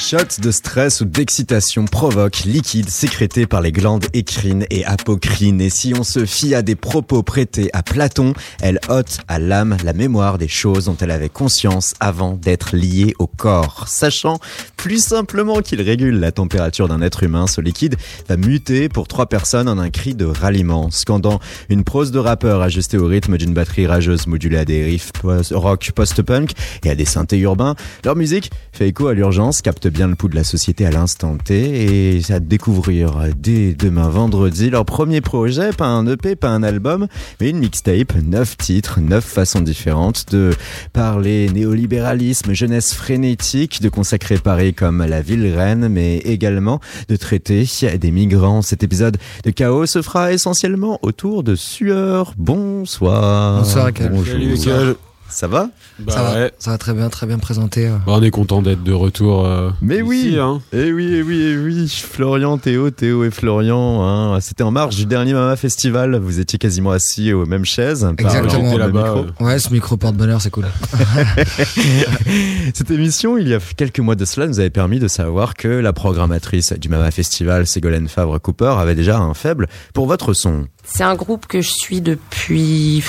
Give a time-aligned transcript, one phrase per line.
[0.00, 5.60] Shots de stress ou d'excitation provoquent liquide sécrété par les glandes écrines et apocrines.
[5.60, 8.32] Et si on se fie à des propos prêtés à Platon,
[8.62, 13.12] elle ôte à l'âme la mémoire des choses dont elle avait conscience avant d'être liée
[13.18, 13.84] au corps.
[13.88, 14.40] Sachant
[14.78, 19.26] plus simplement qu'il régule la température d'un être humain, ce liquide va muter pour trois
[19.26, 23.52] personnes en un cri de ralliement, scandant une prose de rappeur ajustée au rythme d'une
[23.52, 26.52] batterie rageuse modulée à des riffs rock post-punk
[26.84, 27.74] et à des synthés urbains.
[28.02, 31.36] Leur musique fait écho à l'urgence, capte bien le pouls de la société à l'instant
[31.36, 36.62] T et à découvrir dès demain vendredi leur premier projet, pas un EP, pas un
[36.62, 37.06] album,
[37.40, 40.50] mais une mixtape, neuf titres, neuf façons différentes de
[40.92, 47.66] parler néolibéralisme, jeunesse frénétique, de consacrer Paris comme la ville reine, mais également de traiter
[47.98, 48.62] des migrants.
[48.62, 52.34] Cet épisode de Chaos se fera essentiellement autour de sueur.
[52.36, 53.62] Bonsoir.
[53.62, 54.96] Bonsoir, Bonjour.
[55.30, 57.86] Ça va bah ça, va ça va très bien, très bien présenté.
[57.86, 57.96] Euh.
[58.06, 59.46] Bah, on est content d'être de retour.
[59.46, 60.60] Euh, Mais oui, hein.
[60.72, 64.02] et eh oui, et eh oui, et eh oui, Florian, Théo, Théo et Florian.
[64.02, 64.40] Hein.
[64.40, 66.16] C'était en marge du dernier Mama Festival.
[66.16, 68.08] Vous étiez quasiment assis aux mêmes chaises.
[68.18, 68.76] Exactement.
[68.76, 69.24] là-bas.
[69.40, 70.66] Ouais, ce micro porte bonheur, c'est cool.
[72.74, 75.68] Cette émission, il y a quelques mois de cela, nous avait permis de savoir que
[75.68, 80.66] la programmatrice du Mama Festival, Ségolène Favre-Cooper, avait déjà un faible pour votre son.
[80.84, 83.02] C'est un groupe que je suis depuis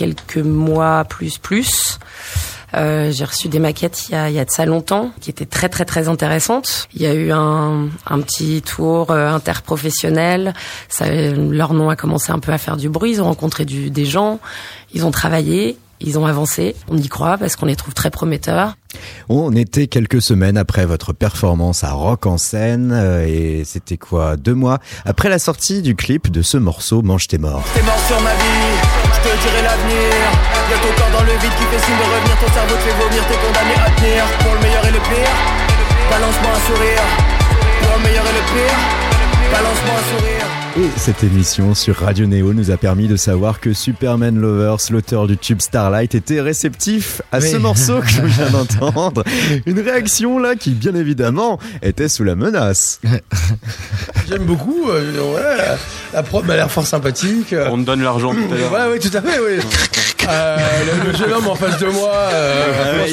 [0.00, 1.98] quelques mois plus plus.
[2.74, 5.28] Euh, j'ai reçu des maquettes il y, a, il y a de ça longtemps, qui
[5.28, 6.88] étaient très très très intéressantes.
[6.94, 10.54] Il y a eu un, un petit tour euh, interprofessionnel.
[10.88, 13.10] Ça, leur nom a commencé un peu à faire du bruit.
[13.10, 14.40] Ils ont rencontré du, des gens.
[14.94, 15.76] Ils ont travaillé.
[16.02, 18.72] Ils ont avancé, on y croit parce qu'on les trouve très prometteurs.
[19.28, 24.38] On était quelques semaines après votre performance à Rock en scène euh, et c'était quoi
[24.38, 27.62] Deux mois après la sortie du clip de ce morceau Mange tes morts.
[27.74, 28.69] T'es mort sur ma vie
[29.22, 30.12] je te dirai l'avenir.
[30.70, 32.36] Y'a ton corps dans le vide qui fait signe de revenir.
[32.38, 34.24] Ton cerveau te fait vomir, t'es condamné à tenir.
[34.40, 35.34] Pour le meilleur et le pire,
[36.10, 37.04] balance-moi un sourire.
[37.82, 38.78] Pour le meilleur et le pire,
[39.52, 43.72] balance-moi un sourire et cette émission sur Radio Neo nous a permis de savoir que
[43.72, 49.24] Superman Lovers, l'auteur du tube Starlight, était réceptif à ce morceau que je viens d'entendre.
[49.66, 53.00] Une réaction là qui, bien évidemment, était sous la menace.
[54.28, 54.90] J'aime beaucoup.
[54.90, 55.76] Euh, ouais,
[56.12, 57.54] la prod m'a l'air fort sympathique.
[57.70, 58.72] On me donne l'argent tout à l'heure.
[58.72, 59.60] Ouais, oui, tout à fait, oui.
[60.28, 60.56] Euh,
[61.04, 63.06] le, jeune homme en face de moi, euh,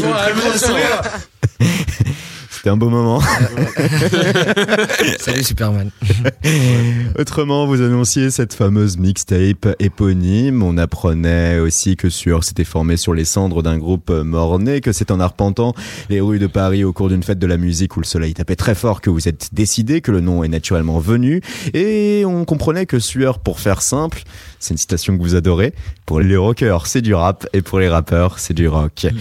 [2.57, 3.21] c'était un beau moment.
[5.19, 5.91] Salut Superman.
[7.19, 10.63] Autrement, vous annonciez cette fameuse mixtape éponyme.
[10.63, 15.11] On apprenait aussi que Sueur s'était formé sur les cendres d'un groupe mort-né, que c'est
[15.11, 15.75] en arpentant
[16.09, 18.55] les rues de Paris au cours d'une fête de la musique où le soleil tapait
[18.55, 21.41] très fort que vous êtes décidé, que le nom est naturellement venu.
[21.75, 24.23] Et on comprenait que Sueur, pour faire simple,
[24.59, 25.75] c'est une citation que vous adorez,
[26.07, 29.05] pour les rockers, c'est du rap, et pour les rappeurs, c'est du rock.
[29.05, 29.17] Mm.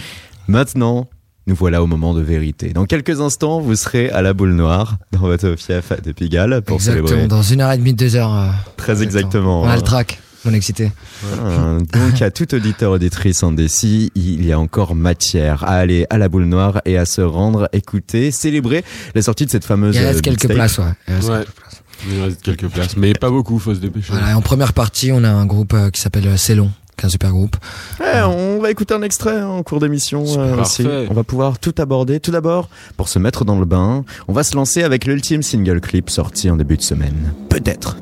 [0.47, 1.07] Maintenant,
[1.47, 2.73] nous voilà au moment de vérité.
[2.73, 6.75] Dans quelques instants, vous serez à la boule noire dans votre fief de Pigalle pour
[6.75, 7.27] exactement, célébrer.
[7.27, 8.35] dans une heure et demie, deux heures.
[8.35, 9.61] Euh, Très exactement.
[9.61, 10.19] On a le track.
[10.45, 10.91] On est excité.
[11.41, 16.05] Ah, donc à tout auditeur auditrice en décis, il y a encore matière à aller
[16.09, 18.83] à la boule noire et à se rendre, écouter, célébrer
[19.15, 19.95] la sortie de cette fameuse.
[19.95, 20.85] Il reste quelques places, ouais.
[21.07, 21.37] Il reste, ouais.
[21.39, 21.81] Quelques, places.
[22.09, 24.13] Il reste quelques places, mais pas beaucoup, faut se dépêcher.
[24.13, 27.31] Voilà, en première partie, on a un groupe euh, qui s'appelle euh, Célon qu'un super
[27.31, 27.55] groupe.
[28.01, 30.85] on va écouter un extrait hein, en cours d'émission euh, aussi.
[31.09, 32.19] On va pouvoir tout aborder.
[32.19, 35.79] Tout d'abord, pour se mettre dans le bain, on va se lancer avec l'ultime single
[35.79, 37.33] clip sorti en début de semaine.
[37.49, 37.97] Peut-être.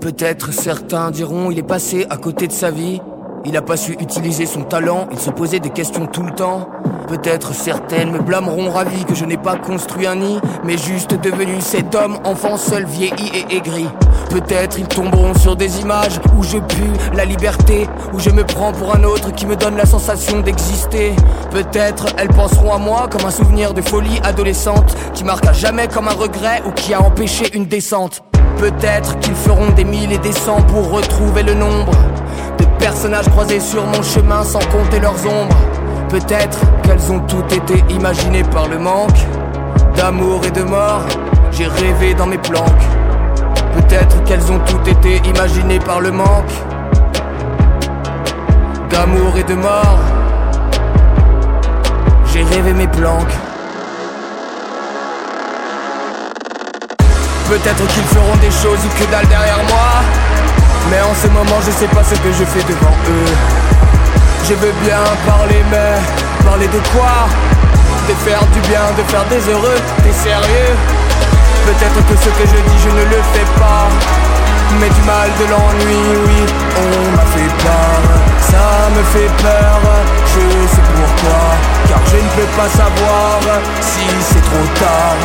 [0.00, 3.00] Peut-être certains diront il est passé à côté de sa vie.
[3.44, 6.68] Il a pas su utiliser son talent, il se posait des questions tout le temps.
[7.08, 11.60] Peut-être certaines me blâmeront ravi que je n'ai pas construit un nid, mais juste devenu
[11.60, 13.86] cet homme, enfant seul, vieilli et aigri.
[14.30, 18.72] Peut-être ils tomberont sur des images où je pue la liberté, où je me prends
[18.72, 21.14] pour un autre qui me donne la sensation d'exister.
[21.50, 25.88] Peut-être elles penseront à moi comme un souvenir de folie adolescente qui marque à jamais
[25.88, 28.22] comme un regret ou qui a empêché une descente.
[28.58, 31.92] Peut-être qu'ils feront des mille et des cents pour retrouver le nombre
[32.58, 35.56] de personnages croisés sur mon chemin sans compter leurs ombres.
[36.08, 39.26] Peut-être qu'elles ont toutes été imaginées par le manque
[39.96, 41.02] d'amour et de mort.
[41.50, 42.86] J'ai rêvé dans mes planques.
[43.74, 46.52] Peut-être qu'elles ont toutes été imaginées par le manque
[48.90, 49.98] d'amour et de mort.
[52.32, 53.51] J'ai rêvé mes planques.
[57.52, 60.00] Peut-être qu'ils feront des choses ou que dalle derrière moi
[60.88, 63.32] Mais en ce moment je sais pas ce que je fais devant eux
[64.48, 66.00] Je veux bien parler mais
[66.48, 67.28] parler de quoi?
[68.08, 69.78] De faire du bien, de faire des heureux.
[70.02, 70.72] T'es sérieux
[71.66, 73.86] Peut-être que ce que je dis, je ne le fais pas.
[74.80, 76.40] Mais du mal, de l'ennui, oui,
[76.80, 78.00] on m'a fait peur.
[78.50, 79.80] Ça me fait peur,
[80.24, 81.42] je sais pourquoi.
[81.88, 83.40] Car je ne peux pas savoir
[83.80, 85.20] si c'est trop tard.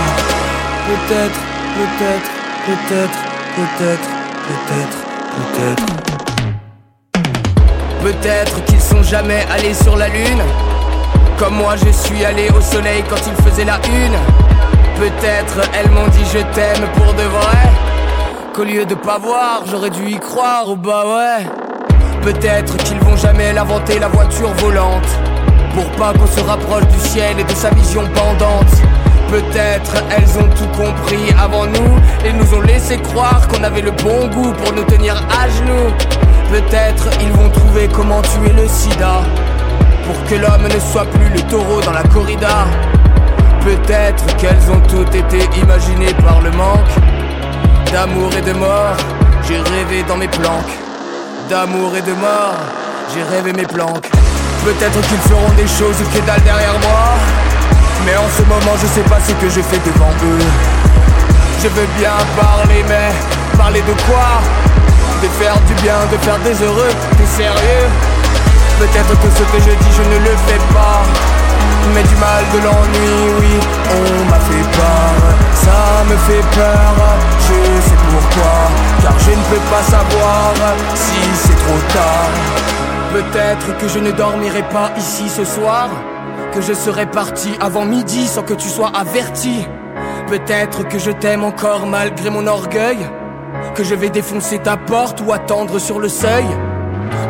[0.88, 1.40] Peut-être,
[1.78, 2.32] peut-être,
[2.66, 3.20] peut-être,
[3.56, 4.10] peut-être,
[4.48, 4.98] peut-être,
[5.38, 5.86] peut-être.
[8.02, 10.42] Peut-être qu'ils sont jamais allés sur la lune.
[11.38, 14.18] Comme moi je suis allé au soleil quand il faisait la une.
[14.96, 17.70] Peut-être elles m'ont dit je t'aime pour de vrai.
[18.56, 21.46] Qu'au lieu de pas voir, j'aurais dû y croire, ou bah ouais.
[22.24, 25.08] Peut-être qu'ils vont jamais l'inventer la voiture volante.
[25.76, 28.87] Pour pas qu'on se rapproche du ciel et de sa vision pendante.
[29.30, 33.92] Peut-être elles ont tout compris avant nous et nous ont laissé croire qu'on avait le
[33.92, 35.94] bon goût pour nous tenir à genoux.
[36.50, 39.22] Peut-être ils vont trouver comment tuer le sida
[40.06, 42.68] pour que l'homme ne soit plus le taureau dans la corrida.
[43.62, 46.96] Peut-être qu'elles ont toutes été imaginées par le manque
[47.92, 48.96] d'amour et de mort.
[49.46, 50.78] J'ai rêvé dans mes planques
[51.50, 52.56] d'amour et de mort.
[53.14, 54.10] J'ai rêvé mes planques.
[54.64, 57.47] Peut-être qu'ils feront des choses que dalle derrière moi.
[58.06, 60.46] Mais en ce moment, je sais pas ce que je fais devant eux.
[61.62, 63.12] Je veux bien parler, mais
[63.58, 64.42] parler de quoi?
[65.22, 66.94] De faire du bien, de faire des heureux.
[67.18, 67.88] T'es sérieux?
[68.80, 71.02] Peut-être que ce que je dis, je ne le fais pas.
[71.94, 73.60] Mais du mal, de l'ennui, oui,
[73.90, 75.14] on m'a fait peur.
[75.54, 76.94] Ça me fait peur,
[77.48, 78.58] je sais pourquoi.
[79.02, 80.54] Car je ne peux pas savoir
[80.94, 82.30] si c'est trop tard.
[83.14, 85.90] Peut-être que je ne dormirai pas ici ce soir.
[86.60, 89.66] Je serai parti avant midi sans que tu sois averti.
[90.28, 92.98] Peut-être que je t'aime encore malgré mon orgueil.
[93.76, 96.46] Que je vais défoncer ta porte ou attendre sur le seuil.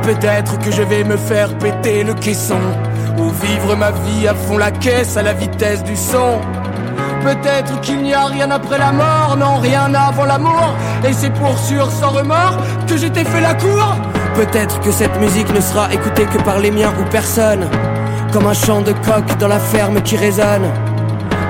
[0.01, 2.59] Peut-être que je vais me faire péter le caisson
[3.19, 6.39] Ou vivre ma vie à fond la caisse à la vitesse du son
[7.21, 10.75] Peut-être qu'il n'y a rien après la mort, non rien avant l'amour
[11.07, 12.57] Et c'est pour sûr sans remords
[12.87, 13.95] que je t'ai fait la cour
[14.35, 17.67] Peut-être que cette musique ne sera écoutée que par les miens ou personne
[18.31, 20.69] Comme un chant de coq dans la ferme qui résonne.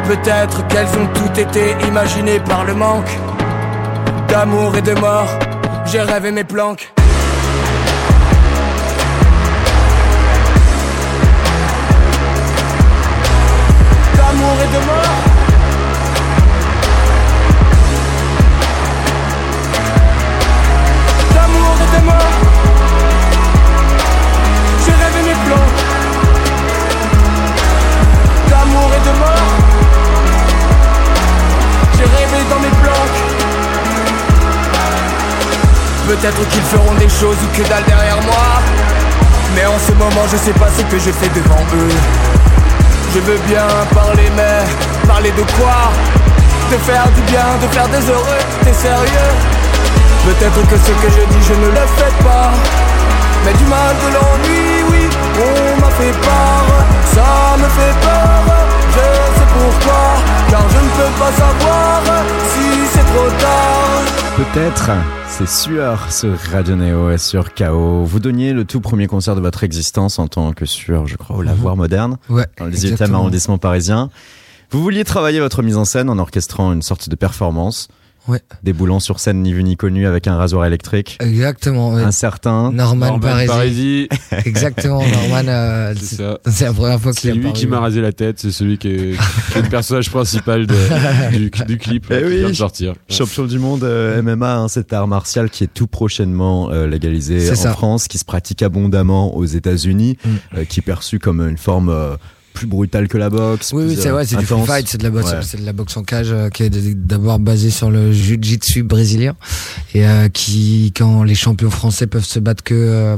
[0.08, 3.12] Peut-être qu'elles ont toutes été imaginées par le manque
[4.30, 5.28] D'amour et de mort,
[5.86, 6.94] j'ai rêvé mes planques
[36.08, 38.64] Peut-être qu'ils feront des choses ou que dalle derrière moi.
[39.54, 41.96] Mais en ce moment, je sais pas ce que je fais devant eux.
[43.14, 44.64] Je veux bien parler mais
[45.06, 45.92] parler de quoi?
[46.72, 49.32] De faire du bien, de faire des heureux, t'es sérieux.
[50.24, 52.52] Peut-être que ce que je dis je ne le fais pas.
[53.44, 56.66] Mais du mal de l'ennui, oui, on m'a fait peur
[57.14, 58.44] Ça me fait peur,
[58.96, 60.04] je sais pourquoi.
[60.52, 62.02] Car je ne peux pas savoir
[62.54, 64.92] si c'est trop tard Peut-être,
[65.28, 68.04] c'est sûr, sur Radio Néo et sur KO.
[68.04, 71.38] Vous donniez le tout premier concert de votre existence en tant que sur, je crois,
[71.38, 72.46] au Lavoir Moderne, Ouais.
[72.60, 73.18] dans le 18e exactement.
[73.20, 74.12] arrondissement parisien.
[74.70, 77.88] Vous vouliez travailler votre mise en scène en orchestrant une sorte de performance,
[78.28, 78.42] Ouais.
[78.64, 81.94] déboulant sur scène ni vu ni connu avec un rasoir électrique, Exactement.
[81.94, 82.04] ouais.
[82.04, 82.72] un certain.
[82.72, 83.48] Norman, Norman Parisi.
[83.48, 84.10] Parisi,
[84.46, 85.48] Exactement, Norman.
[85.48, 86.38] euh, c'est c'est ça.
[86.46, 87.54] c'est la première fois C'est qu'il est lui apparu.
[87.60, 89.18] qui m'a rasé la tête, c'est celui qui est,
[89.52, 90.76] qui est le personnage principal de-
[91.38, 92.38] du, du clip là, Eh qui oui.
[92.40, 92.94] vient de sortir.
[93.10, 97.40] Champion du monde euh, MMA, hein, cet art martial qui est tout prochainement euh, légalisé
[97.40, 97.72] C'est en ça.
[97.74, 100.30] France, qui se pratique abondamment aux États-Unis, Mm.
[100.58, 102.16] euh, qui est perçu comme une forme euh,
[102.58, 103.72] plus brutale que la boxe.
[103.74, 105.40] Oui, oui, c'est euh, ouais, c'est du free fight, c'est de la boxe, Ouais.
[105.44, 109.36] c'est de la boxe en cage euh, qui est d'abord basée sur le jiu-jitsu brésilien
[109.94, 113.16] et euh, qui, quand les champions français peuvent se battre que euh,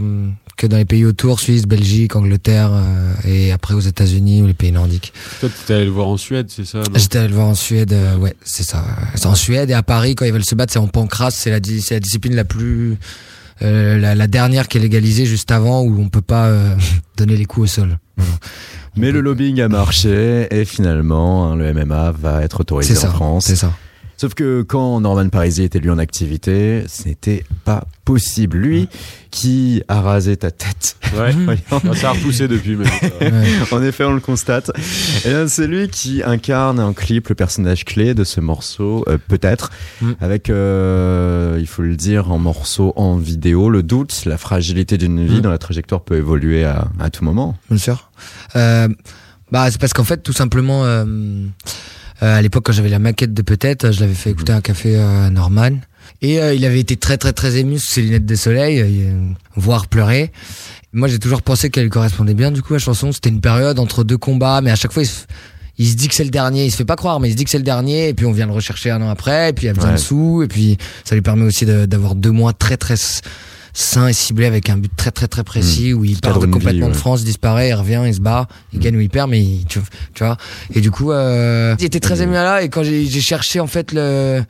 [0.57, 4.53] que dans les pays autour, Suisse, Belgique, Angleterre euh, et après aux États-Unis ou les
[4.53, 5.13] pays nordiques.
[5.39, 7.93] Toi, t'es allé le voir en Suède, c'est ça J'étais allé le voir en Suède,
[7.93, 8.83] euh, ouais, c'est ça.
[9.15, 11.49] C'est en Suède et à Paris quand ils veulent se battre, c'est en pancrace, c'est
[11.49, 12.97] la, c'est la discipline la plus
[13.61, 16.75] euh, la, la dernière qui est légalisée juste avant où on peut pas euh,
[17.17, 17.97] donner les coups au sol.
[18.95, 23.45] Mais le lobbying a marché et finalement hein, le MMA va être autorisé en France.
[23.45, 23.71] c'est ça.
[24.19, 28.57] Sauf que quand Norman Parisi était lui en activité, ce n'était pas possible.
[28.57, 28.89] Lui
[29.31, 30.97] qui a rasé ta tête.
[31.15, 31.33] Ouais.
[31.71, 32.85] Ah, ça a repoussé depuis, mais
[33.21, 33.31] Ouais.
[33.71, 34.71] en effet, on le constate.
[35.23, 39.17] Et bien, c'est lui qui incarne en clip le personnage clé de ce morceau, euh,
[39.29, 39.69] peut-être,
[40.01, 40.11] Mm.
[40.19, 45.25] avec, euh, il faut le dire, en morceau, en vidéo, le doute, la fragilité d'une
[45.25, 45.41] vie Mm.
[45.43, 47.55] dont la trajectoire peut évoluer à, à tout moment.
[47.69, 48.11] Bien sûr.
[48.57, 48.89] Euh,
[49.51, 50.83] Bah, c'est parce qu'en fait, tout simplement,
[52.21, 54.95] à l'époque, quand j'avais la maquette de Peut-être, je l'avais fait écouter à un café
[54.95, 55.71] euh, Norman.
[56.21, 59.13] Et euh, il avait été très, très, très ému sous ses lunettes de soleil, euh,
[59.55, 60.31] voire pleurer.
[60.91, 63.11] Moi, j'ai toujours pensé qu'elle correspondait bien, du coup, la chanson.
[63.11, 65.25] C'était une période entre deux combats, mais à chaque fois, il se,
[65.77, 66.65] il se dit que c'est le dernier.
[66.65, 68.09] Il se fait pas croire, mais il se dit que c'est le dernier.
[68.09, 69.51] Et puis, on vient le rechercher un an après.
[69.51, 69.95] Et puis, il a besoin Ouais.
[69.95, 70.41] de sous.
[70.43, 72.95] Et puis, ça lui permet aussi de- d'avoir deux mois très, très
[73.79, 76.45] s- sains et ciblés avec un but très, très, très précis où il part de
[76.45, 76.93] vie, complètement de.
[76.93, 79.79] France, disparaît, il revient, il se bat, il gagne ou il perd, mais il- tu,
[80.13, 80.37] tu vois.
[80.73, 82.61] Et du coup, euh, il était très ému là.
[82.61, 84.43] Et quand j'ai j'ai cherché, en fait, le,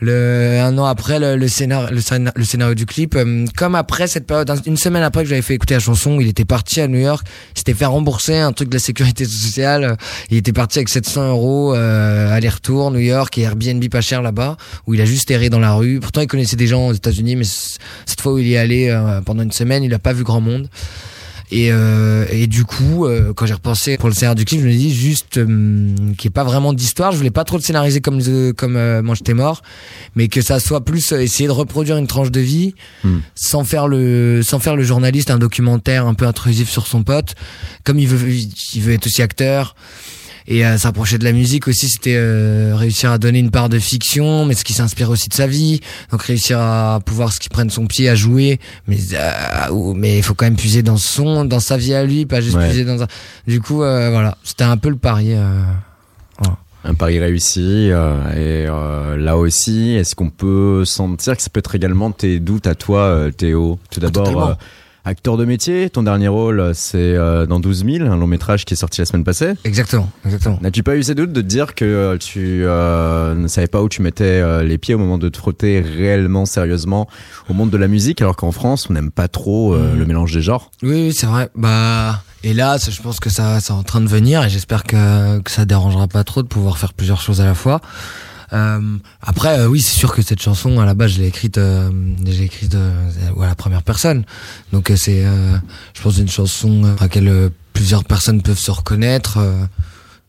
[0.00, 3.74] le un an après le, le scénario le, scénar- le scénario du clip euh, comme
[3.74, 6.44] après cette période un- une semaine après que j'avais fait écouter la chanson il était
[6.44, 9.94] parti à New York s'était fait rembourser un truc de la sécurité sociale euh,
[10.30, 14.56] il était parti avec 700 euros euh, aller-retour New York et Airbnb pas cher là-bas
[14.86, 15.98] où il a juste erré dans la rue.
[16.00, 18.88] Pourtant il connaissait des gens aux États-Unis mais cette fois où il y est allé
[18.90, 20.68] euh, pendant une semaine il a pas vu grand monde
[21.50, 24.66] et, euh, et du coup, euh, quand j'ai repensé pour le scénario du clip, je
[24.66, 25.46] me dis juste euh, qu'il
[26.04, 27.12] n'y ait pas vraiment d'histoire.
[27.12, 29.62] Je voulais pas trop le scénariser comme The- comme euh, Mange t'es mort,
[30.16, 32.74] mais que ça soit plus euh, essayer de reproduire une tranche de vie
[33.04, 33.18] Hmm.
[33.34, 37.34] sans faire le sans faire le journaliste un documentaire un peu intrusif sur son pote.
[37.84, 38.28] Comme il veut
[38.74, 39.74] il veut être aussi acteur
[40.48, 43.78] et euh, s'approcher de la musique aussi c'était euh, réussir à donner une part de
[43.78, 45.80] fiction mais ce qui s'inspire aussi de sa vie.
[46.10, 50.22] Donc réussir à pouvoir ce qui prenne son pied à jouer mais euh, mais il
[50.22, 52.66] faut quand même puiser dans son dans sa vie à lui pas juste Ouais.
[52.68, 53.06] puiser dans un.
[53.46, 54.36] Du coup euh, voilà.
[54.44, 55.62] C'était un peu le pari euh,
[56.84, 57.90] Un pari réussi.
[57.90, 62.38] euh, et euh, là aussi, est-ce qu'on peut sentir que ça peut être également tes
[62.38, 63.78] doutes à toi, euh, Théo?
[63.90, 64.56] Tout d'abord,
[65.06, 65.88] acteur de métier.
[65.88, 69.06] Ton dernier rôle, c'est euh, dans 12 000, un long métrage qui est sorti la
[69.06, 69.52] semaine passée.
[69.64, 73.48] exactement exactement N'as-tu pas eu ces doutes de te dire que euh, tu euh, ne
[73.48, 77.08] savais pas où tu mettais euh, les pieds au moment de te frotter réellement, sérieusement
[77.48, 79.98] au monde de la musique, alors qu'en France, on n'aime pas trop euh, Mhm.
[79.98, 80.70] le mélange des genres?
[80.82, 81.48] Oui, oui, c'est vrai.
[81.54, 85.38] Bah, et là, je pense que ça, c'est en train de venir et j'espère que,
[85.40, 87.80] que ça dérangera pas trop de pouvoir faire plusieurs choses à la fois.
[88.52, 91.58] Euh, après, euh, oui, c'est sûr que cette chanson, à la base, je l'ai écrite,
[91.58, 91.90] euh,
[92.24, 94.24] j'ai écrite à la première personne.
[94.72, 95.24] Donc, c'est,
[95.94, 99.38] je pense, une chanson à laquelle plusieurs personnes peuvent se reconnaître.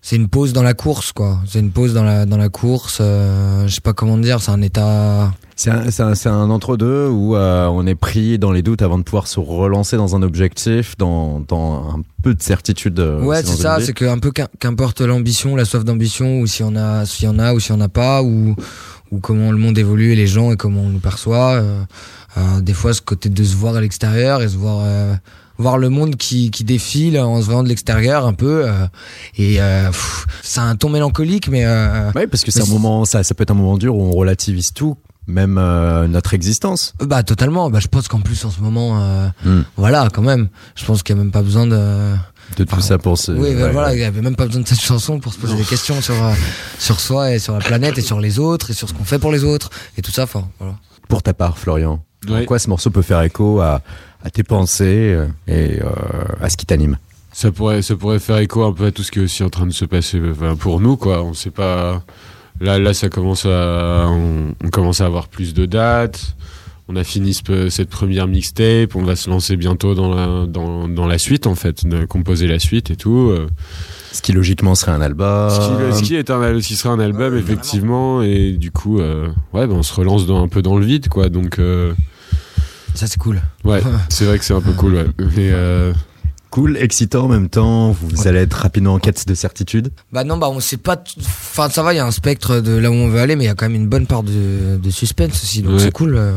[0.01, 1.41] c'est une pause dans la course, quoi.
[1.47, 2.99] C'est une pause dans la dans la course.
[3.01, 4.41] euh, je sais pas comment dire.
[4.41, 5.33] C'est un état.
[5.59, 8.97] C'est un, c'est un, un entre-deux où euh, on est pris dans les doutes avant
[8.99, 12.99] de pouvoir se relancer dans un objectif, dans, dans un peu de certitude.
[12.99, 13.79] euh, Ouais, c'est ça.
[13.81, 17.27] C'est un peu qu'im- qu'importe l'ambition, la soif d'ambition, ou si on a, s'il y
[17.27, 18.55] en a, ou si on n'a pas, ou
[19.09, 21.53] ou comment le monde évolue et les gens et comment on nous perçoit.
[21.53, 21.81] euh,
[22.37, 25.15] euh, des fois, ce côté de se voir à l'extérieur et se voir euh,
[25.57, 28.67] voir le monde qui qui défile en se voyant de l'extérieur un peu.
[29.39, 29.57] et
[30.43, 31.65] c'est un ton mélancolique, mais
[32.15, 34.11] Ouais, parce que c'est un moment, ça, ça peut être un moment dur où on
[34.11, 36.93] relativise tout, même euh, notre existence.
[37.03, 37.69] bah totalement.
[37.69, 39.61] Bah je pense qu'en plus en ce moment, euh, Hmm.
[39.75, 40.49] voilà, quand même.
[40.75, 42.13] Je pense qu'il y a même pas besoin de
[42.57, 43.31] De tout Enfin, ça pour se.
[43.33, 43.97] Oui, ouais, voilà, ouais.
[43.97, 46.15] il y avait même pas besoin de cette chanson pour se poser des questions sur
[46.15, 46.33] euh,
[46.79, 49.19] sur soi et sur la planète et sur les autres et sur ce qu'on fait
[49.19, 50.23] pour les autres et tout ça.
[50.23, 50.75] Enfin, voilà.
[51.09, 52.45] Pour ta part, Florian, en Ouais.
[52.45, 53.81] quoi ce morceau peut faire écho à,
[54.23, 55.17] à tes pensées
[55.47, 55.85] et euh,
[56.41, 56.97] à ce qui t'anime?
[57.33, 59.49] Ça pourrait, ça pourrait faire écho un peu à tout ce qui est aussi en
[59.49, 61.21] train de se passer enfin, pour nous, quoi.
[61.23, 62.01] On sait pas.
[62.59, 66.35] Là, là, ça commence à, on, on commence à avoir plus de dates.
[66.89, 68.95] On a fini ce- cette première mixtape.
[68.95, 72.47] On va se lancer bientôt dans la, dans, dans la suite, en fait, de composer
[72.47, 73.29] la suite et tout.
[73.29, 73.47] euh.
[74.13, 75.49] Ce qui logiquement serait un album.
[75.49, 78.21] Ce qui, ce qui est un, ce qui sera un album, effectivement.
[78.23, 81.09] Et du coup, euh, ouais, ben, on se relance dans, un peu dans le vide,
[81.09, 81.27] quoi.
[81.29, 81.93] Donc, euh,
[82.95, 83.41] Ça c'est cool.
[83.65, 85.05] ouais, c'est vrai que c'est un peu cool, ouais.
[85.19, 85.93] Mais, euh,
[86.49, 87.91] Cool, excitant en même temps.
[87.91, 89.89] Vous allez être rapidement en quête de certitude.
[90.13, 90.95] Bah non, bah on sait pas.
[90.97, 93.35] t- Enfin, ça va, il y a un spectre de là où on veut aller,
[93.35, 95.79] mais il y a quand même une bonne part de, de suspense aussi, donc Ouais.
[95.79, 96.15] c'est cool.
[96.15, 96.31] euh.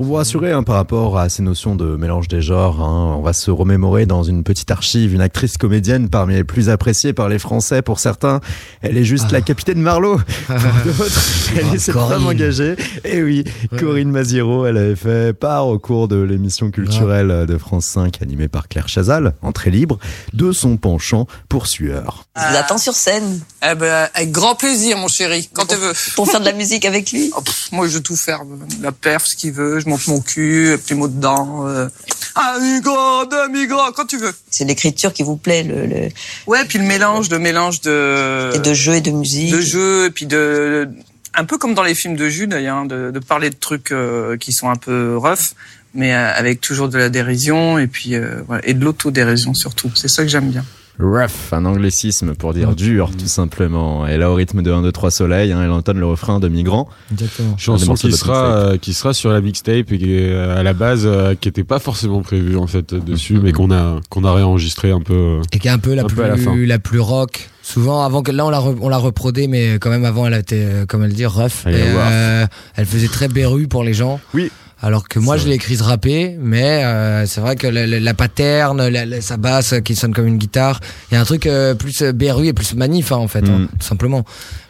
[0.00, 3.20] Pour vous rassurer hein, par rapport à ces notions de mélange des genres, hein, on
[3.20, 7.28] va se remémorer dans une petite archive une actrice comédienne parmi les plus appréciées par
[7.28, 7.82] les Français.
[7.82, 8.40] Pour certains,
[8.80, 9.32] elle est juste Ah.
[9.32, 10.16] la capitaine Marlowe.
[10.46, 10.56] Pour
[10.94, 11.20] d'autres,
[11.54, 12.12] elle est cette Corinne.
[12.18, 12.76] femme engagée.
[13.04, 13.78] Et oui, Ouais.
[13.78, 18.48] Corinne Maziero, elle avait fait part au cours de l'émission culturelle de France 5 animée
[18.48, 19.98] par Claire Chazal, Entrée libre,
[20.32, 22.24] de son penchant poursueur.
[22.38, 23.38] Je vous attends sur scène
[23.70, 25.92] Eh ben, avec grand plaisir, mon chéri, quand tu veux.
[26.16, 27.30] pour faire de la musique avec lui?
[27.36, 28.40] Oh, pff, moi, je veux tout faire.
[28.80, 31.66] La perf, ce qu'il veut, je monte mon cul, petits mots dedans.
[31.68, 31.88] Euh...
[32.36, 34.32] Un migrant, deux migrants, quand tu veux.
[34.50, 36.08] C'est l'écriture qui vous plaît, le, le-
[36.46, 39.52] Ouais, puis le mélange, le mélange de, et de jeu et de musique.
[39.52, 40.88] de jeu, et puis de,
[41.34, 43.90] un peu comme dans les films de Jules d'ailleurs, hein, de, de parler de trucs
[43.92, 45.54] euh, qui sont un peu rough,
[45.92, 49.90] mais euh, avec toujours de la dérision et puis euh, voilà, et de l'autodérision surtout.
[49.96, 50.64] C'est ça que j'aime bien.
[51.00, 54.06] Rough, un anglicisme pour dire dur, tout simplement.
[54.06, 56.48] Et là, au rythme de 1, 2, 3 soleil, hein, elle entonne le refrain de
[56.48, 56.88] Migrant.
[57.12, 57.56] Exactement.
[57.56, 61.02] Chanson qui sera, euh, qui sera sur la mixtape et qui euh, à la base
[61.06, 63.42] euh, qui était pas forcément prévue en fait dessus, Mhm.
[63.42, 65.14] mais qu'on a qu'on a réenregistré un peu.
[65.14, 65.42] euh.
[65.52, 66.54] Et qui est un peu la Un plus peu la fin.
[66.56, 67.48] la plus rock.
[67.62, 70.34] Souvent avant que là on l'a re- on l'a reprodé mais quand même avant elle
[70.34, 71.64] était euh, comme elle dit rough.
[71.66, 72.00] Elle Et, est rough.
[72.10, 74.18] euh, elle faisait très berru pour les gens.
[74.34, 74.50] Oui.
[74.82, 78.14] Alors que moi je l'ai écrise rappée mais euh, c'est vrai que la, la, la
[78.14, 81.46] paterne, la, la- sa basse qui sonne comme une guitare, il y a un truc
[81.46, 83.50] euh, plus euh, berru et plus manif hein, en fait, Mm.
[83.50, 84.24] hein, tout simplement.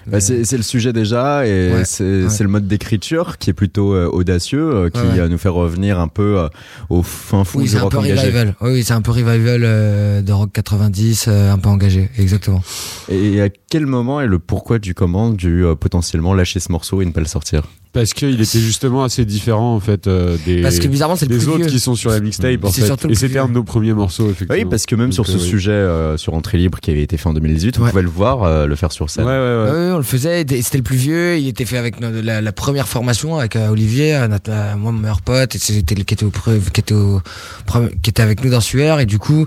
[0.07, 2.29] Bah, c'est c'est le sujet déjà et Ouais, c'est ouais.
[2.41, 6.01] le mode d'écriture qui est plutôt euh, audacieux, euh, qui Ouais, euh, nous fait revenir
[6.01, 6.49] un peu euh,
[6.89, 8.21] au fin fond Oui, du c'est un rock peu engagé.
[8.23, 8.57] revival.
[8.63, 12.63] Oui, oui, c'est un peu revival euh, de rock 90, euh, un peu engagé, exactement.
[13.09, 17.01] Et à quel moment et le pourquoi du comment du euh, potentiellement lâcher ce morceau
[17.03, 17.63] et ne pas le sortir?
[17.93, 21.33] Parce qu'il était justement assez différent en fait euh, des Parce que bizarrement c'est le
[21.37, 21.67] des plus autres vieux.
[21.67, 22.87] qui sont sur la mixtape en C'est fait.
[22.87, 24.55] surtout le Et plus c'était un de nos premiers morceaux effectivement.
[24.63, 25.49] Oui, parce que même Donc, sur ce euh, oui.
[25.49, 27.91] sujet euh, sur Entrée Libre qui avait été fait en 2018, on Ouais.
[27.91, 29.25] pouvait le voir euh, le faire sur Ouais scène.
[29.25, 29.65] ouais ouais.
[29.65, 30.43] Ouais, ouais, on le faisait.
[30.43, 31.37] et C'était le plus vieux.
[31.39, 34.77] Il était fait avec notre- la, la première formation avec euh, Olivier, euh, notre, euh,
[34.77, 37.21] moi mon meilleur pote, et c'était le qui était au, pre- qui était au,
[37.67, 39.01] pre- qui était avec nous dans Sueur.
[39.01, 39.47] Et du coup,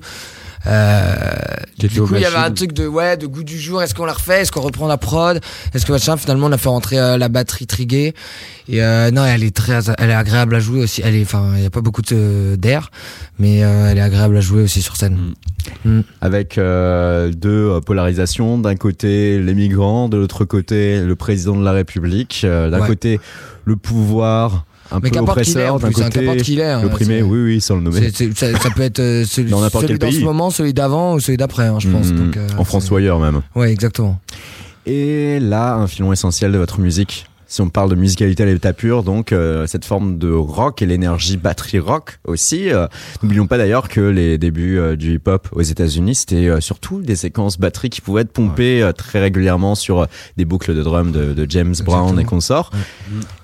[0.65, 3.81] du aux coup, il y avait un truc de ouais, de goût du jour.
[3.81, 4.41] Est-ce qu'on la refait?
[4.41, 5.39] Est-ce qu'on reprend la prod?
[5.73, 8.13] Est-ce que machin Finalement, on a fait rentrer euh, la batterie triguée?
[8.69, 11.01] Et euh, non, elle est très, elle est agréable à jouer aussi.
[11.03, 12.91] Elle est, enfin, il y a pas beaucoup d'air,
[13.39, 15.33] mais euh, elle est agréable à jouer aussi sur scène.
[16.21, 18.57] Avec euh, deux euh, polarisations.
[18.57, 22.41] D'un côté, les migrants, de l'autre côté, le président de la République.
[22.45, 22.87] Euh, D'un Ouais.
[22.87, 23.19] côté,
[23.65, 25.79] le pouvoir un Mais peu oppresseur.
[25.79, 27.17] D'un côté, hein, l'opprimé.
[27.17, 28.09] c'est- Oui, oui, sans le nommer.
[28.11, 30.19] Ça, ça peut être euh, celui, Dans celui pays.
[30.19, 32.11] ce moment, celui d'avant ou celui d'après, hein, je pense.
[32.11, 32.17] Mhm.
[32.25, 33.41] Donc, euh, en France ou ailleurs même.
[33.55, 34.19] Ouais, exactement.
[34.85, 37.25] Et là, un filon essentiel de votre musique.
[37.45, 40.87] Si on parle de musicalité à l'état pur, donc euh, cette forme de rock et
[40.87, 42.71] l'énergie batterie rock aussi.
[42.71, 42.87] euh,
[43.21, 47.59] N'oublions pas d'ailleurs que les débuts euh, du hip-hop aux États-Unis, c'était surtout des séquences
[47.59, 51.75] batterie qui pouvaient être pompées très régulièrement sur des boucles de drum de, de James
[51.85, 52.21] Brown Exactement.
[52.21, 52.71] et consorts.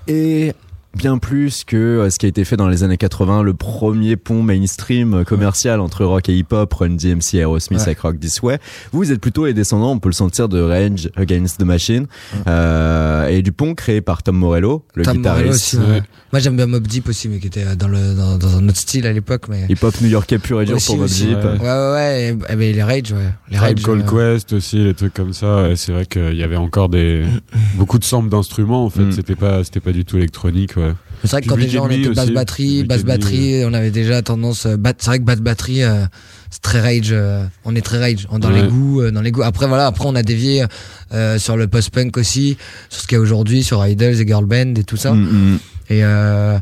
[0.08, 0.52] Et
[0.96, 4.16] bien plus que euh, ce qui a été fait dans les années 80, le premier
[4.16, 7.84] pont mainstream euh, commercial entre rock et hip-hop, Run DMC et Aerosmith Ouais.
[7.86, 8.58] avec Rock This Way.
[8.92, 12.06] Vous, vous êtes plutôt les descendants, on peut le sentir, de Rage Against the Machine
[12.46, 15.98] euh, et du pont créé par Tom Morello, le Tom guitariste Morello aussi, ouais.
[16.00, 16.02] Ouais.
[16.32, 18.78] Moi, j'aime bien Mob Deep aussi, mais qui était dans, le, dans, dans un autre
[18.78, 19.46] style à l'époque.
[19.48, 19.66] Mais...
[19.68, 21.38] hip-hop new-yorkais pur et dur Aussi, pour Mob aussi, Deep.
[21.38, 21.44] ouais.
[21.44, 22.22] Ouais, ouais, ouais.
[22.22, 23.30] Et, eh ben, les Rage, ouais.
[23.50, 23.82] Les Rage.
[23.82, 25.68] Called euh, Quest aussi, les trucs comme ça.
[25.68, 27.24] Et c'est vrai qu'il y avait encore des
[27.74, 28.84] beaucoup de samples d'instruments.
[28.84, 29.12] En fait, Mm.
[29.12, 30.76] c'était pas c'était pas du tout électronique.
[30.76, 30.89] Ouais.
[31.22, 32.32] C'est vrai que quand déjà on était basse aussi.
[32.32, 34.66] batterie, basse batterie, on avait déjà tendance.
[34.66, 36.04] euh, bat- C'est vrai que basse batterie, euh,
[36.50, 37.08] c'est très rage.
[37.12, 39.42] euh, on est très rage dans les goûts, euh, dans les goûts.
[39.42, 40.64] Après voilà, après on a dévié
[41.12, 42.56] euh, sur le post-punk aussi,
[42.88, 45.12] sur ce qu'il y a aujourd'hui, sur Idols et Girl Band et tout ça.
[45.12, 45.58] Mm, mm.
[45.90, 46.58] Et euh,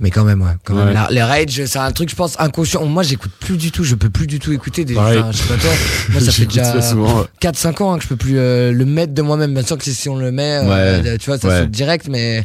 [0.00, 0.52] mais quand même, ouais.
[0.64, 0.88] Quand même.
[0.88, 0.94] Ouais.
[0.94, 2.84] La- les rage, c'est un truc, je pense, inconscient.
[2.86, 3.84] Moi, j'écoute plus du tout.
[3.84, 4.96] Je peux plus du tout écouter des.
[4.96, 5.70] Enfin, je sais pas toi.
[6.10, 7.26] Moi, ça fait déjà ça souvent.
[7.42, 9.52] 4-5 ans hein, que je peux plus euh, le mettre de moi-même.
[9.54, 11.18] Bien sûr que si on le met, euh, Ouais.
[11.18, 11.60] tu vois, ça Ouais.
[11.60, 12.44] saute direct, mais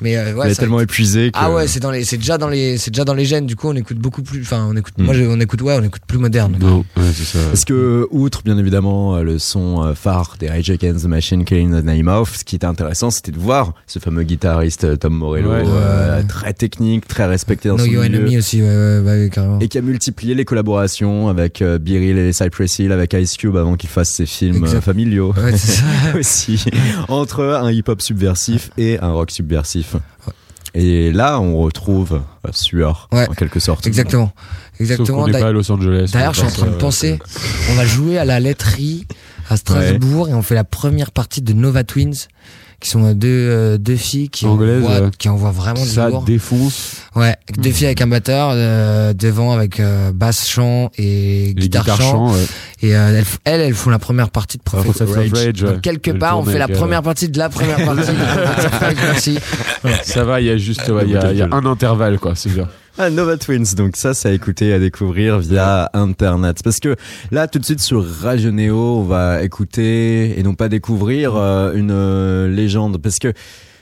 [0.00, 0.50] mais euh, Il ouais.
[0.50, 1.38] est ça- tellement épuisé que...
[1.40, 3.46] ah ouais, c'est dans les, c'est déjà dans les, c'est déjà dans les gènes.
[3.46, 4.42] Du coup, on écoute beaucoup plus.
[4.42, 4.94] Enfin, on écoute.
[4.96, 5.04] Mm.
[5.04, 6.56] Moi, je- on écoute ouais, on écoute plus moderne.
[6.60, 7.38] Non, ouais, c'est ça.
[7.48, 11.44] Parce que, outre bien évidemment euh, le son euh, phare des Rage Against the Machine,
[11.44, 14.96] Killing the Name Off, ce qui était intéressant, c'était de voir ce fameux guitariste euh,
[14.96, 15.62] Tom Morello, Ouais.
[15.66, 16.24] euh, Ouais.
[16.28, 18.18] très technique, très respecté dans No son Your milieu.
[18.20, 19.58] Enemy aussi, ouais, ouais, oui, carrément.
[19.60, 23.56] Et qui a multiplié les collaborations avec euh, Beryl et Cypress Hill, avec Ice Cube
[23.56, 24.76] avant qu'il fasse ses films Exact.
[24.76, 25.34] euh, familiaux.
[25.36, 25.84] Ouais, c'est ça.
[26.18, 26.64] aussi
[27.08, 29.96] entre un hip-hop subversif et un rock subversif.
[30.74, 33.26] Et là, on retrouve euh, Sueur, Ouais.
[33.28, 33.86] en quelque sorte.
[33.86, 34.32] Exactement,
[34.72, 35.26] Sauf exactement.
[35.26, 36.10] n'est D'ailleurs- pas à Los Angeles.
[36.12, 37.18] D'ailleurs, on je suis en train de euh, penser,
[37.70, 39.06] on va jouer à la laiterie
[39.50, 42.14] à Strasbourg et on fait la première partie de Nova Twins,
[42.80, 45.10] qui sont euh, deux, euh, deux filles qui envoient, ouais.
[45.18, 46.22] qui envoient vraiment du Ça lourd.
[46.22, 46.96] défonce.
[47.16, 52.32] Ouais, deux filles avec un batteur, euh, devant avec euh, basse chant et guitare, chant.
[52.32, 52.44] ouais.
[52.82, 55.32] Et euh, elles, elles, elles font la première partie de Prophet of Rage.
[55.32, 55.72] Rage, ouais.
[55.72, 58.12] Donc, quelque part, on fait la euh, première partie de la première partie.
[58.12, 59.38] de.
[60.04, 62.18] Ça va, il y a juste ouais, il y, a- il y a un intervalle,
[62.18, 62.34] quoi.
[62.36, 62.68] C'est bien.
[63.00, 66.62] Ah, Nova Twins, donc ça, c'est à écouter, à découvrir via Internet.
[66.64, 66.96] Parce que
[67.30, 71.74] là, tout de suite sur Radio Néo, on va écouter et non pas découvrir euh,
[71.74, 72.98] une euh, légende.
[73.00, 73.32] Parce que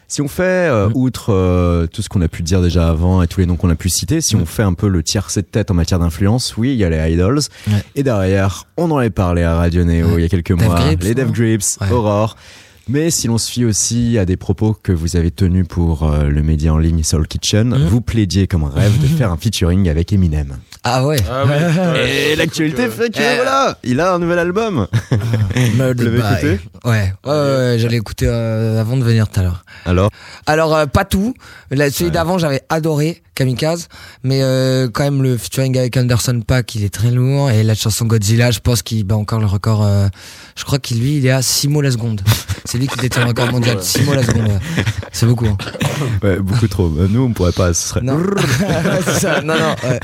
[0.06, 3.26] si on fait, euh, outre euh, tout ce qu'on a pu dire déjà avant et
[3.26, 5.46] tous les noms qu'on a pu citer, si on fait un peu le tiercé de
[5.46, 7.40] tête en matière d'influence, oui, il y a les Idols.
[7.68, 7.72] Ouais.
[7.94, 10.14] Et derrière, on en avait parlé à Radio Néo Ouais.
[10.18, 11.90] il y a quelques Dev mois, Grips, les Dev non Grips, Ouais.
[11.90, 12.36] Aurore.
[12.88, 16.28] Mais si l'on se fie aussi à des propos que vous avez tenus pour euh,
[16.28, 17.86] le média en ligne Soul Kitchen, Mhm.
[17.88, 20.56] vous plaidiez comme rêve de faire un featuring avec Eminem.
[20.84, 21.16] Ah ouais.
[21.28, 23.36] Ah ouais, Et l'actualité fait que Eh.
[23.36, 24.86] voilà, il a un nouvel album.
[25.10, 29.42] Vous l'avez écouté Ouais, ouais, ouais, ouais, j'allais écouter euh, avant de venir tout à
[29.42, 29.64] l'heure.
[29.84, 30.10] Alors,
[30.46, 31.34] Alors euh, pas tout,
[31.72, 33.86] celui d'avant j'avais adoré Kamikaze,
[34.24, 37.74] mais euh, quand même le featuring avec Anderson Paak il est très lourd et la
[37.74, 39.84] chanson Godzilla je pense qu'il bat encore le record.
[39.84, 40.08] euh,
[40.56, 42.22] je crois qu'il lui il est à 6 mots la seconde.
[42.64, 44.48] C'est lui qui détient le record mondial, 6 mots la seconde.
[44.48, 44.84] ouais.
[45.12, 45.46] C'est beaucoup.
[45.46, 45.56] Hein.
[46.22, 46.92] ouais, beaucoup trop.
[46.98, 47.72] Euh, Nous, on pourrait pas.
[47.74, 48.18] Ce serait Non,
[49.20, 49.40] ça.
[49.42, 49.74] Non non.
[49.88, 50.00] ouais.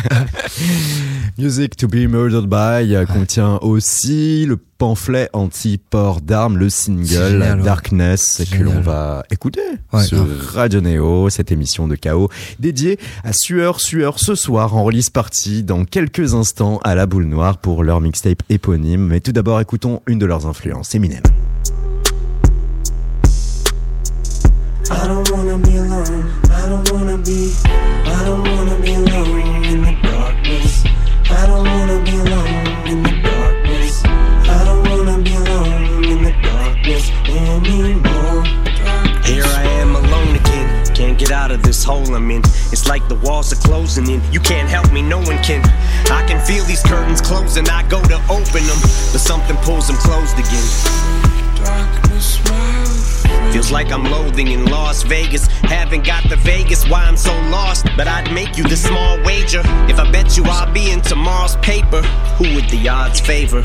[1.38, 7.59] Music to be Murdered by euh, contient aussi le pamphlet anti-port d'armes, le single Génial,
[7.61, 7.64] ouais.
[7.64, 8.64] Darkness que Génial.
[8.64, 9.61] l'on va écouter
[9.92, 10.51] Ouais, sur grave.
[10.55, 15.62] Radio Neo, cette émission de chaos dédiée à Sueur Sueur ce soir en release party
[15.62, 19.07] dans quelques instants à la boule noire pour leur mixtape éponyme.
[19.07, 21.23] Mais tout d'abord, écoutons une de leurs influences, Eminem.
[24.90, 26.25] I don't wanna be alone.
[26.51, 27.53] I don't wanna be.
[28.05, 29.41] I don't wanna be alone
[37.38, 38.45] anymore.
[39.25, 40.95] Here I am alone again.
[40.95, 42.40] Can't get out of this hole I'm in.
[42.71, 44.21] It's like the walls are closing in.
[44.33, 45.62] You can't help me, no one can.
[46.11, 47.68] I can feel these curtains closing.
[47.68, 48.81] I go to open them,
[49.12, 51.33] but something pulls them closed again.
[53.53, 55.47] Feels like I'm loathing in Las Vegas.
[55.47, 57.87] Haven't got the Vegas, why I'm so lost.
[57.97, 59.62] But I'd make you this small wager.
[59.88, 62.03] If I bet you I'll be in tomorrow's paper,
[62.37, 63.62] who would the odds favor?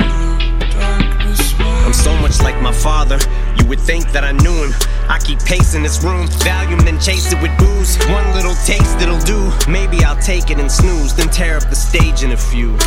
[0.79, 3.17] I'm so much like my father.
[3.57, 4.73] You would think that I knew him.
[5.09, 7.97] I keep pacing this room, Valium, then chase it with booze.
[8.07, 9.51] One little taste it'll do.
[9.69, 12.77] Maybe I'll take it and snooze, then tear up the stage in a few.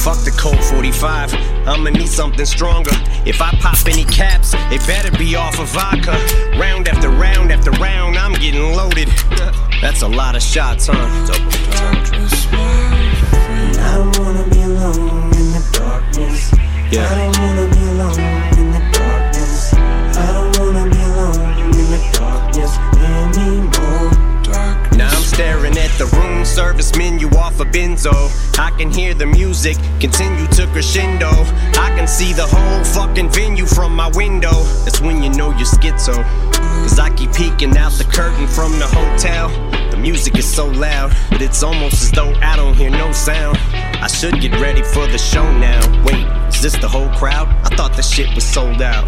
[0.00, 1.34] Fuck the Colt 45.
[1.66, 2.92] I'ma need something stronger.
[3.26, 6.12] If I pop any caps, it better be off of vodka.
[6.58, 9.08] Round after round after round, I'm getting loaded.
[9.82, 12.89] That's a lot of shots, huh?
[16.20, 16.52] Darkness.
[16.52, 17.14] I Yeah.
[17.14, 18.20] don't wanna be alone
[18.58, 19.74] in the darkness.
[19.74, 24.10] I don't wanna be alone in the darkness anymore.
[24.96, 28.12] Now I'm staring at the room service menu off a benzo.
[28.58, 31.30] I can hear the music continue to crescendo.
[31.78, 34.64] I can see the whole fucking venue from my window.
[34.84, 36.16] That's when you know you're schizo.
[36.82, 39.48] Cause I keep peeking out the curtain from the hotel.
[39.90, 43.58] The music is so loud, but it's almost as though I don't hear no sound.
[44.02, 45.80] I should get ready for the show now.
[46.04, 47.48] Wait, is this the whole crowd?
[47.64, 49.06] I thought the shit was sold out.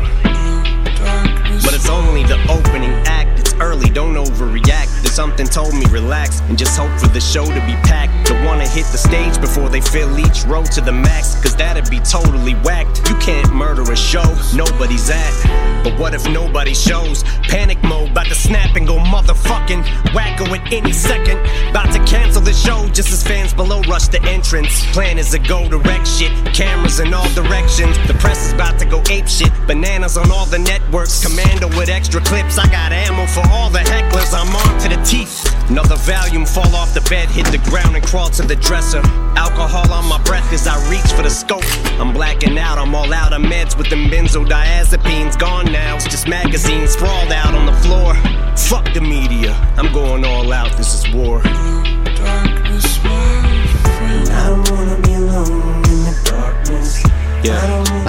[1.64, 3.40] But it's only the opening act.
[3.40, 5.02] It's early, don't overreact.
[5.02, 8.28] There's something told me relax and just hope for the show to be packed.
[8.28, 11.90] Don't wanna hit the stage before they fill each row to the max, cause that'd
[11.90, 13.08] be totally whacked.
[13.08, 15.82] You can't murder a show nobody's at.
[15.82, 17.24] But what if nobody shows?
[17.48, 19.82] Panic mode, about to snap and go motherfucking
[20.14, 21.38] wacko at any second.
[21.70, 24.86] About to cancel the show just as fans below rush the entrance.
[24.92, 27.96] Plan is to go direct shit, cameras in all directions.
[28.06, 31.22] The press is about to go ape shit, bananas on all the networks.
[31.24, 34.33] Commando with extra clips, I got ammo for all the hecklers.
[34.35, 35.52] I'm on to the teeth.
[35.70, 39.00] Another volume fall off the bed, hit the ground and crawl to the dresser.
[39.37, 41.64] Alcohol on my breath as I reach for the scope.
[42.00, 45.96] I'm blacking out, I'm all out of meds with them benzodiazepines gone now.
[45.96, 48.14] It's just magazines sprawled out on the floor.
[48.57, 51.40] Fuck the media, I'm going all out, this is war.
[51.44, 53.41] I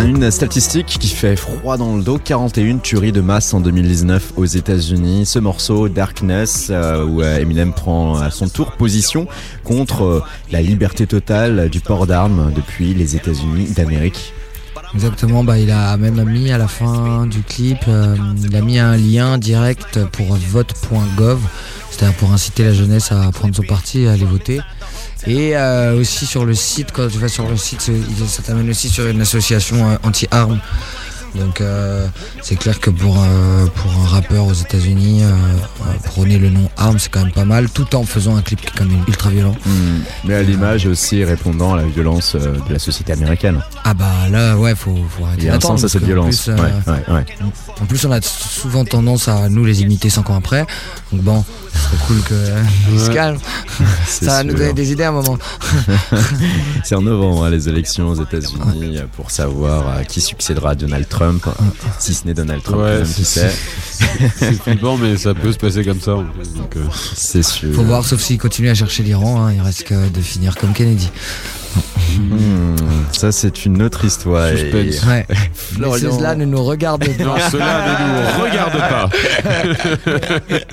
[0.03, 4.45] Une statistique qui fait froid dans le dos, 41 tueries de masse en 2019 aux
[4.45, 5.25] États-Unis.
[5.25, 9.27] Ce morceau Darkness euh, où euh, Eminem prend à son tour position
[9.63, 14.33] contre euh, la liberté totale du port d'armes depuis les États-Unis d'Amérique.
[14.93, 18.77] Exactement, bah il a même mis à la fin du clip, euh, il a mis
[18.77, 21.39] un lien direct pour vote.gov,
[21.93, 24.61] c'est-à-dire pour inciter la jeunesse à prendre son parti et à aller voter.
[25.27, 27.81] Et euh, aussi sur le site, quand tu vas sur le site,
[28.27, 30.59] ça t'amène aussi sur une association euh, anti-armes.
[31.35, 32.07] Donc euh,
[32.41, 35.31] c'est clair que pour, euh, pour un rappeur aux États-Unis, euh,
[36.05, 38.67] prôner le nom armes, c'est quand même pas mal, tout en faisant un clip qui
[38.67, 39.55] est quand même ultra violent.
[39.65, 40.01] Hmm.
[40.25, 43.61] Mais à l'image aussi répondant à la violence de la société américaine.
[43.83, 46.43] Ah bah là, ouais, faut, faut arrêter Il y a un sens à cette violence.
[46.43, 47.25] plus, Ouais, ouais, ouais.
[47.81, 50.65] En plus, on a souvent tendance à nous les imiter 5 ans après.
[51.11, 52.33] Donc bon, ce serait cool que
[52.93, 53.39] ils se calment.
[54.05, 54.51] C'est Ça va sûr.
[54.51, 55.37] nous donner des idées à un moment.
[56.83, 61.22] C'est en novembre hein, les élections aux États-Unis pour savoir qui succédera à Donald Trump,
[61.99, 63.55] si ce n'est Donald Trump, Ouais, même qui c'est- sait.
[64.37, 66.15] C'est flippant, mais ça peut se passer comme ça.
[66.15, 66.81] en plus, donc, euh,
[67.15, 67.73] C'est sûr.
[67.73, 70.73] Faut voir, sauf s'il continue à chercher l'Iran, hein, il reste que de finir comme
[70.73, 71.09] Kennedy.
[72.19, 72.75] Hmm,
[73.11, 74.47] ça, c'est une autre histoire.
[74.49, 75.05] Et- Suspense.
[75.07, 75.25] Ouais.
[75.29, 77.49] Mais Florian- cela ne nous regarde Non, pas.
[77.49, 79.09] cela ne nous regarde pas.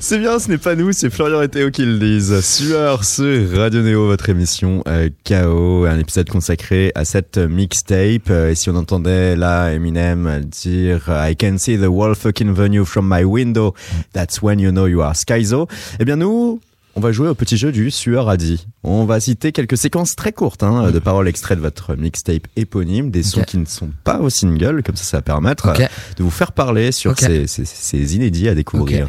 [0.00, 2.40] C'est bien, ce n'est pas nous, c'est Florian et Théo qui le disent.
[2.40, 8.30] Sueur sur Radio Néo, votre émission euh, KO, un épisode consacré à cette mixtape.
[8.30, 12.84] Euh, et si on entendait là Eminem dire I can see the whole fucking venue
[12.84, 13.74] from my window,
[14.12, 15.68] that's when you know you are Skyzo.
[16.00, 16.60] Eh bien nous,
[16.94, 18.66] on va jouer au petit jeu du Sueur a dit.
[18.84, 23.10] On va citer quelques séquences très courtes hein, de paroles extraites de votre mixtape éponyme,
[23.10, 25.74] des sons qui ne sont pas au single, comme ça ça va permettre euh,
[26.16, 29.08] de vous faire parler sur ces, ces- ces inédits à découvrir.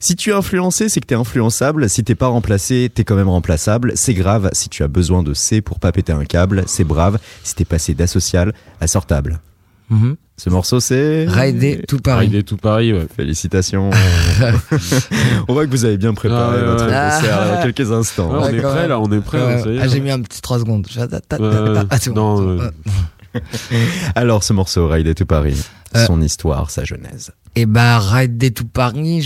[0.00, 1.88] Si tu es influencé, c'est que t'es influençable.
[1.88, 3.92] Si t'es pas remplacé, t'es quand même remplaçable.
[3.94, 4.50] C'est grave.
[4.52, 7.18] Si tu as besoin de C pour pas péter un câble, c'est brave.
[7.42, 9.40] Si t'es passé d'asocial à sortable.
[9.88, 10.16] Mhm.
[10.36, 11.26] Ce morceau, c'est...
[11.28, 12.26] Rider tout Paris.
[12.26, 13.06] Rider tout Paris, ouais.
[13.16, 13.90] Félicitations.
[15.48, 16.90] on voit que vous avez bien préparé Ah votre ouais.
[17.20, 18.30] concert dans quelques instants.
[18.32, 19.62] Ouais, on est prêt là, on est prêt.
[19.80, 20.86] Ah, j'ai mis un petit 3 secondes.
[20.98, 22.58] Ah, non.
[24.14, 25.62] Alors, ce morceau, Ride to Paris,
[25.96, 26.06] Euh.
[26.06, 27.30] son histoire, sa genèse.
[27.54, 29.24] Et bah, Rider tout Paris,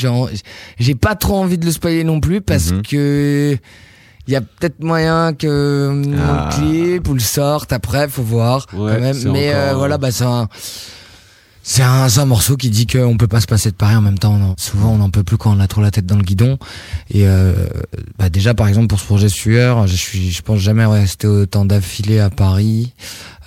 [0.79, 2.83] j'ai pas trop envie de le spoiler non plus parce Mhm.
[2.83, 3.57] que
[4.29, 6.51] il y a peut-être moyen que mon Ah.
[6.53, 9.17] clip ou le sorte après, faut voir Ouais, quand même.
[9.33, 10.49] Mais encore, euh, euh, voilà, bah c'est un,
[11.62, 14.01] c'est un, c'est un morceau qui dit qu'on peut pas se passer de Paris en
[14.01, 14.37] même temps.
[14.38, 14.55] non.
[14.59, 16.59] Souvent, on n'en peut plus quand on a trop la tête dans le guidon.
[17.11, 17.53] Et euh,
[18.19, 21.64] bah déjà, par exemple, pour ce projet Sueur, je suis, je pense jamais rester autant
[21.64, 22.93] d'affilée à Paris.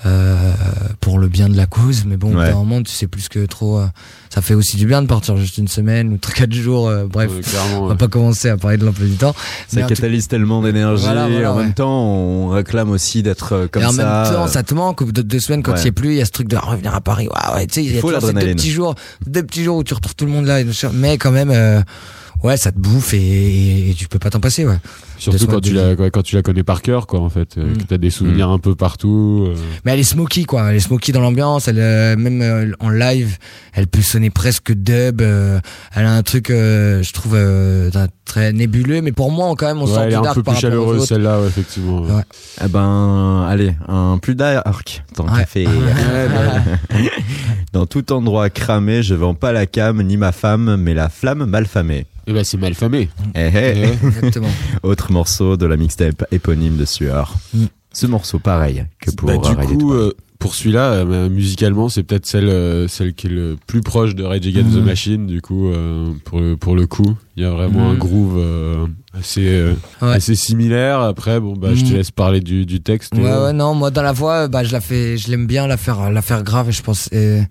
[0.04, 0.54] Euh,
[1.00, 2.52] pour le bien de la cause, mais bon, Ouais.
[2.54, 3.78] moment, tu sais plus que trop.
[3.78, 3.86] euh,
[4.34, 6.88] ça fait aussi du bien de partir juste une semaine ou quatre jours.
[6.90, 7.42] euh, bref, Ouais,
[7.78, 9.34] on va pas commencer à parler de l'emploi du temps.
[9.34, 11.04] Ça Mais en tout- catalyse tellement d'énergie.
[11.04, 11.64] Voilà, voilà, en ouais.
[11.66, 14.24] même temps, on réclame aussi d'être euh, comme et en ça.
[14.26, 15.04] même temps, ça te manque.
[15.04, 16.48] Au bout de deux semaines, quand il y est plus, il y a ce truc
[16.48, 17.28] de revenir à Paris.
[17.28, 18.96] Ouais, ouais, tu sais, il y a faut toujours ces deux petits jours,
[19.28, 20.62] deux petits jours où tu retrouves tout le monde là.
[20.94, 21.80] Mais quand même, euh,
[22.44, 24.80] ouais, ça te bouffe et, et tu peux pas t'en passer, ouais.
[25.22, 27.58] Surtout quand tu, la, quand- quand tu la connais par cœur, quoi, en fait.
[27.58, 27.78] Euh, Mm.
[27.78, 29.46] que t'as des souvenirs un peu partout.
[29.50, 29.56] euh.
[29.86, 30.70] Mais elle est smoky, quoi.
[30.72, 31.68] Elle est smoky dans l'ambiance.
[31.68, 33.38] Elle, euh, même euh, en live,
[33.74, 35.22] elle peut sonner presque dub.
[35.22, 35.60] euh,
[35.96, 37.90] elle a un truc, euh, je trouve, euh,
[38.26, 39.02] très nébuleux.
[39.02, 41.06] Mais pour moi, quand même, on Ouais, sort elle est un dark peu plus chaleureuse,
[41.06, 42.02] celle-là, ouais, effectivement.
[42.02, 42.24] ouais.
[42.64, 45.46] Eh ben, allez, un plus dark, tant qu'à Ouais.
[45.46, 45.70] faire.
[47.74, 51.46] Dans tout endroit cramé, je vends pas la cam ni ma femme, mais la flamme
[51.46, 52.06] malfamée.
[52.28, 53.10] Et bah, c'est mal famé.
[53.34, 53.52] Eh, eh.
[53.52, 53.98] Ouais.
[54.08, 54.50] Exactement.
[54.84, 57.36] Autre morceau de la mixtape éponyme de Sueur.
[57.54, 57.66] Mm.
[57.94, 62.04] Ce morceau, pareil que pour Bah, du coup, euh, pour celui-là, euh, bah, musicalement, c'est
[62.04, 64.86] peut-être celle, euh, celle qui est le plus proche de Rage Against the Mhm.
[64.86, 67.18] Machine, du coup, euh, pour, le, pour le coup.
[67.36, 70.14] Il y a vraiment un groove euh, assez, euh, Ouais.
[70.14, 71.02] assez similaire.
[71.02, 73.14] Après, bon, bah, je te laisse parler du, du texte.
[73.14, 75.76] Ouais, ouais, non, moi dans la voix, bah je la fais, je l'aime bien la
[75.78, 76.70] faire, la faire grave.
[76.70, 77.42] Et je pense et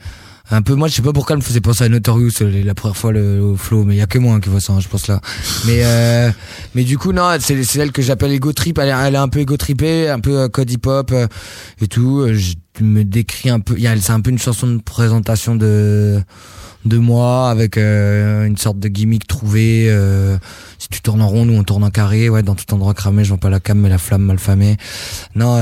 [0.50, 2.96] un peu, moi je sais pas pourquoi elle me faisait penser à Notorious la première
[2.96, 4.88] fois le, flow, mais il y a que moi hein, qui vois ça, hein, je
[4.88, 5.20] pense là.
[5.66, 6.30] Mais euh,
[6.74, 8.78] mais du coup non, c'est elle que j'appelle ego trip.
[8.78, 11.26] Elle, est- un peu ego trippée, un peu euh, code hip hop euh,
[11.80, 12.20] et tout.
[12.20, 13.76] Euh, Je me décris un peu.
[14.00, 16.20] C'est un peu une chanson de présentation de
[16.86, 19.86] de moi avec une sorte de gimmick trouvée.
[19.90, 20.38] euh,
[20.78, 22.30] si tu tournes en rond, nous on tourne en carré.
[22.30, 24.78] Ouais, dans tout endroit cramé, je vois pas la cam, mais la flamme mal famée.
[25.34, 25.56] Non,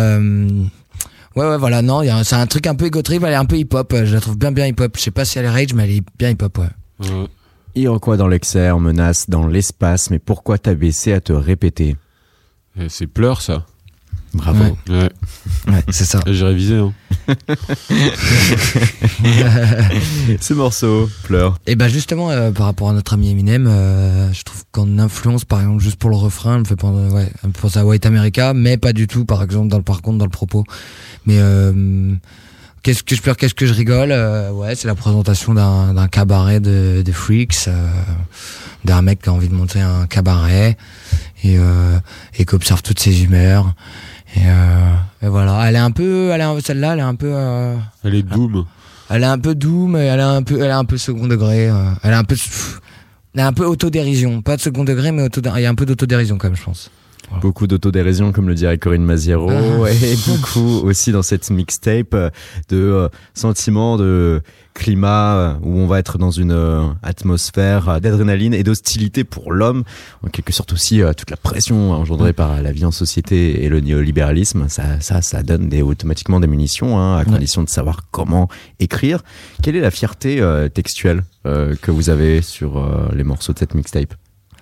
[1.38, 3.68] ouais, ouais, voilà, non, c'est un truc un peu trip, elle est un peu hip
[3.72, 3.94] hop.
[4.04, 4.96] Je la trouve bien, bien hip hop.
[4.96, 6.68] Je sais pas si elle est rage, mais elle est bien hip hop, ouais.
[7.00, 7.26] Ouais.
[7.74, 11.96] Iroquois dans l'exer, menace dans l'espace, mais pourquoi t'as baissé à te répéter?
[12.80, 13.66] Et C'est pleur, ça.
[14.34, 14.62] Bravo.
[14.62, 14.74] Ouais.
[14.88, 15.08] Ouais.
[15.68, 16.20] Ouais, c'est ça.
[16.26, 16.76] J'ai révisé.
[16.76, 16.92] Hein.
[20.40, 21.58] Ce morceau, pleure.
[21.66, 25.44] Et ben justement, euh, par rapport à notre ami Eminem, euh, je trouve qu'en influence,
[25.44, 27.78] par exemple, juste pour le refrain, elle me fait penser, ouais, elle me fait penser
[27.78, 30.30] à White America, mais pas du tout, par exemple, dans le par contre, dans le
[30.30, 30.64] propos.
[31.26, 32.14] Mais euh,
[32.82, 36.08] qu'est-ce que je pleure, qu'est-ce que je rigole euh, Ouais, c'est la présentation d'un d'un
[36.08, 37.90] cabaret de, de freaks, euh,
[38.84, 40.76] d'un mec qui a envie de monter un cabaret
[41.44, 41.98] et euh,
[42.38, 43.74] et qui observe toutes ses humeurs.
[44.36, 47.14] Et, euh, et voilà, elle est un peu, elle est un- celle-là, elle est un
[47.14, 47.30] peu.
[47.32, 48.64] euh, Elle est doom.
[49.10, 49.54] elle est un peu
[49.88, 51.68] mais elle est un peu, elle est un peu second degré.
[51.70, 52.36] euh, elle est un peu,
[53.34, 55.22] elle est un peu autodérision, pas de second degré, mais
[55.56, 56.90] il y a un peu d'autodérision quand même, je pense.
[57.40, 59.90] Beaucoup d'autodérision, comme le dirait Corinne Maziero, Ah.
[59.90, 62.30] et beaucoup aussi dans cette mixtape euh,
[62.68, 64.42] de euh, sentiments de
[64.74, 69.84] climat euh, où on va être dans une atmosphère d'adrénaline et d'hostilité pour l'homme,
[70.24, 73.80] en quelque sorte aussi toute la pression engendrée par la vie en société et le
[73.80, 78.48] néolibéralisme, ça, ça, ça donne des, automatiquement des munitions, hein, à condition de savoir comment
[78.78, 79.22] écrire.
[79.62, 83.58] Quelle est la fierté euh, textuelle euh, que vous avez sur euh, les morceaux de
[83.58, 84.14] cette mixtape?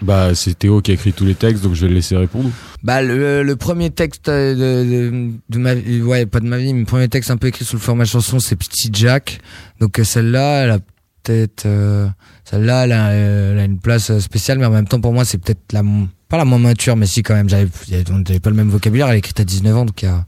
[0.03, 2.51] Bah, c'est Théo qui a écrit tous les textes, donc je vais le laisser répondre.
[2.83, 6.59] Bah le, le premier texte euh, de, de, de ma vie, ouais pas de ma
[6.59, 9.41] vie, mais le premier texte un peu écrit sous le format chanson, c'est Petit Jack.
[9.81, 10.79] Donc euh, celle-là, elle a
[11.23, 12.09] peut-être, euh,
[12.45, 15.25] celle-là, elle a, euh, elle a une place spéciale, mais en même temps pour moi
[15.25, 15.83] c'est peut-être la,
[16.29, 17.49] pas la moins mature, mais si quand même.
[17.49, 17.69] J'avais,
[18.11, 19.09] on pas le même vocabulaire.
[19.09, 20.25] Elle a écrit à 19 ans, donc il y a,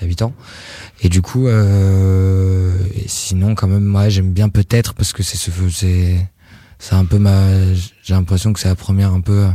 [0.00, 0.34] il y a 8 ans.
[1.02, 5.36] Et du coup, euh, et sinon, quand même, ouais, j'aime bien peut-être parce que c'est
[5.36, 6.16] ce, c'est,
[6.78, 9.46] c'est un peu ma, j'ai l'impression que c'est la première un peu.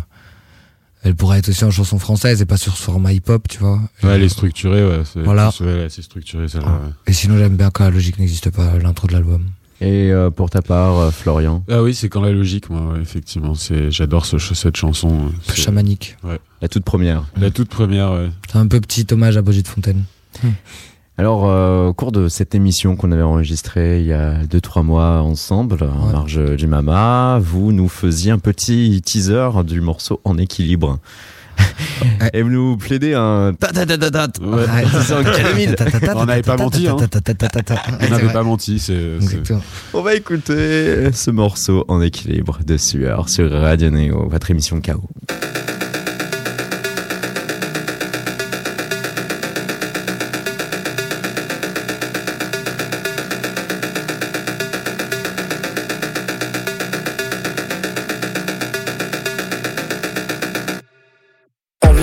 [1.01, 3.79] Elle pourrait être aussi en chanson française et pas sur ce format hip-hop, tu vois.
[4.03, 5.03] Ouais, elle est structurée, ouais.
[5.05, 5.49] C'est, Voilà.
[5.51, 6.67] c'est- ouais, c'est structuré, celle-là.
[6.67, 6.91] ouais.
[7.07, 9.45] Et sinon, j'aime bien quand la logique n'existe pas, l'intro de l'album.
[9.79, 11.63] Et euh, pour ta part, euh, Florian?
[11.71, 13.55] Ah oui, c'est quand la logique, moi, ouais, effectivement.
[13.55, 15.31] C'est, j'adore ce, cette chanson.
[15.47, 16.17] c'est- Chamanique.
[16.25, 16.37] Ouais.
[16.61, 17.23] La toute première.
[17.39, 18.29] La toute première, ouais.
[18.51, 20.03] C'est un peu petit hommage à Brigitte Fontaine.
[21.19, 25.21] Alors, euh, au cours de cette émission qu'on avait enregistrée il y a 2-3 mois
[25.21, 26.13] ensemble, en Ouais.
[26.13, 30.97] marge du Mama, vous nous faisiez un petit teaser du morceau En équilibre.
[31.59, 32.29] Ouais.
[32.33, 34.41] Et vous nous plaidez un ta ta ta ta ta.
[34.45, 34.65] Ouais.
[35.05, 35.75] C'est en calamine.
[36.15, 36.95] On n'avait pas menti, hein.
[36.95, 39.17] On n'avait pas menti, c'est.
[39.93, 45.01] On va écouter ce morceau En équilibre de Sueur sur Radio Néo, votre émission KO.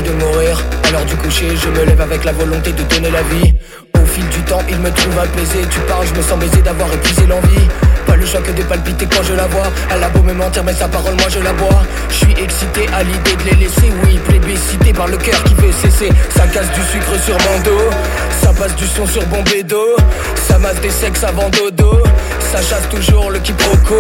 [0.07, 0.63] De mourir,
[0.95, 3.53] à du coucher, je me lève avec la volonté de donner la vie.
[3.95, 5.67] Au fil du temps, il me trouve apaisé.
[5.71, 7.69] Tu parles, je me sens baisé d'avoir épuisé l'envie.
[8.07, 9.67] Pas le choc de palpiter quand je la vois.
[9.91, 11.83] Elle a beau me mentir, mais sa parole, moi je la bois.
[12.09, 13.93] Je suis excité à l'idée de les laisser.
[14.05, 16.09] Oui, plébiscité par le cœur qui veut cesser.
[16.35, 17.91] Ça casse du sucre sur mon dos.
[18.43, 19.97] Ça passe du son sur bon bédo.
[20.49, 22.03] Ça masse des sexes avant dodo.
[22.53, 23.97] Ça chasse toujours le quiproquo.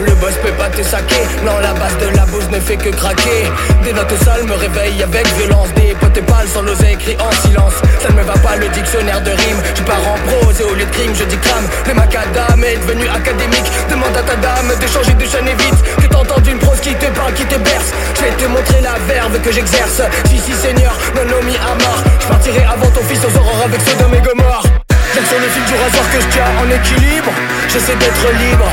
[0.00, 1.22] Le boss peut pas te saquer.
[1.44, 3.50] Non, la base de la bouse ne fait que craquer.
[3.82, 5.68] Des notes sales me réveillent avec violence.
[5.74, 7.74] Des potes pâles sans l'oser écrit en silence.
[8.00, 9.60] Ça ne me va pas le dictionnaire de rime.
[9.74, 11.66] Je pars en prose et au lieu de crime, je déclame.
[11.88, 13.68] Le macadam est devenu académique.
[13.90, 15.80] Demande à ta dame d'échanger de chaîne et vite.
[16.00, 17.90] Que t'entends une prose qui te parle, qui te berce.
[18.14, 20.02] Je vais te montrer la verve que j'exerce.
[20.26, 22.02] Si, si, Seigneur, non, mis à mort.
[22.20, 24.79] Je partirai avant ton fils aux aurores avec Sodome et Gomorre.
[25.14, 27.32] J'aime sur le fil du rasoir que je tiens en équilibre
[27.68, 28.68] J'essaie d'être libre.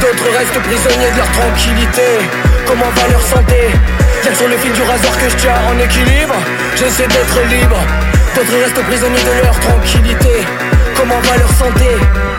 [0.00, 2.08] D'autres restent prisonniers de leur tranquillité.
[2.66, 3.60] Comment va leur santé?
[4.24, 6.34] J'aime sur le fil du rasoir que je tiens en équilibre
[6.76, 7.76] J'essaie d'être libre.
[8.34, 10.46] D'autres restent prisonniers de leur tranquillité.
[10.96, 12.31] Comment va leur santé?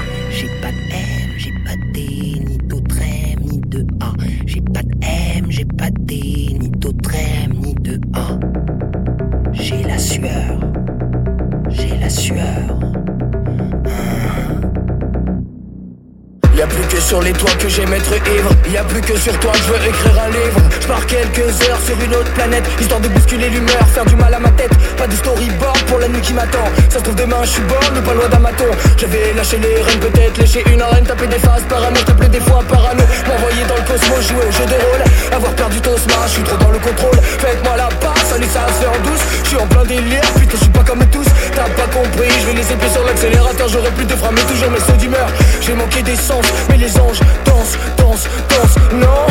[17.04, 18.50] Sur les toits que j'aime être ivre.
[18.72, 20.62] Y a plus que sur toi je veux écrire un livre.
[20.82, 24.34] Je pars quelques heures sur une autre planète Histoire de bousculer l'humeur, faire du mal
[24.34, 24.72] à ma tête.
[24.98, 26.66] Pas de storyboard pour la nuit qui m'attend.
[26.90, 28.66] Ça se trouve demain je suis borne ou pas loin d'un maton
[28.98, 32.64] J'avais lâché les rênes peut-être Lécher une arène, taper des phases parano Taper des fois
[32.70, 35.04] parano M'envoyer dans le cosmos, jouer au jeu de rôle.
[35.34, 37.20] Avoir perdu ton smash, je suis trop dans le contrôle.
[37.22, 39.24] Faites-moi la passe, allez ça se fait en douce.
[39.44, 41.28] Je suis en plein délire, putain je suis pas comme tous.
[41.56, 43.68] T'as pas compris, je vais laisser pieds sur l'accélérateur.
[43.68, 45.28] J'aurai plus de frein mais toujours mes sauts d'humeur.
[45.62, 49.28] J'ai manqué d'essence, mais les anges dansent, dansent, dansent Non.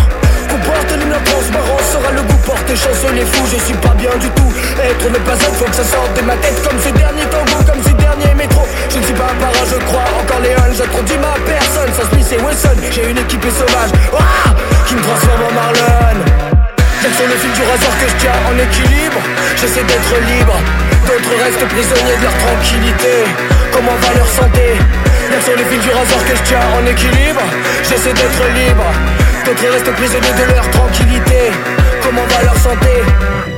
[0.49, 4.29] Comporte l'hymne transparent sera le goût porte chance les fous Je suis pas bien du
[4.31, 4.53] tout.
[4.83, 7.65] Être ne pas être faut que ça sorte de ma tête Comme ces derniers tangos,
[7.65, 8.69] comme ces derniers métros.
[8.91, 12.07] Je ne suis pas un parrain je crois encore J'ai trop dit ma personne sans
[12.11, 13.93] Smith et Wesson J'ai une équipe sauvage.
[14.13, 14.53] Ouah
[14.87, 16.19] Qui me transforme en Marlon.
[17.01, 19.21] J'aime sur le fil du rasoir que je tiens en équilibre.
[19.57, 20.55] J'essaie d'être libre.
[21.07, 23.27] D'autres restent prisonniers de leur tranquillité.
[23.73, 24.79] Comment va leur santé
[25.33, 27.41] J'aime sur le fil du rasoir que je tiens en équilibre.
[27.83, 28.85] J'essaie d'être libre.
[29.47, 31.51] D'autres restent prisonniers de leur tranquillité.
[32.03, 33.52] Comment va leur santé?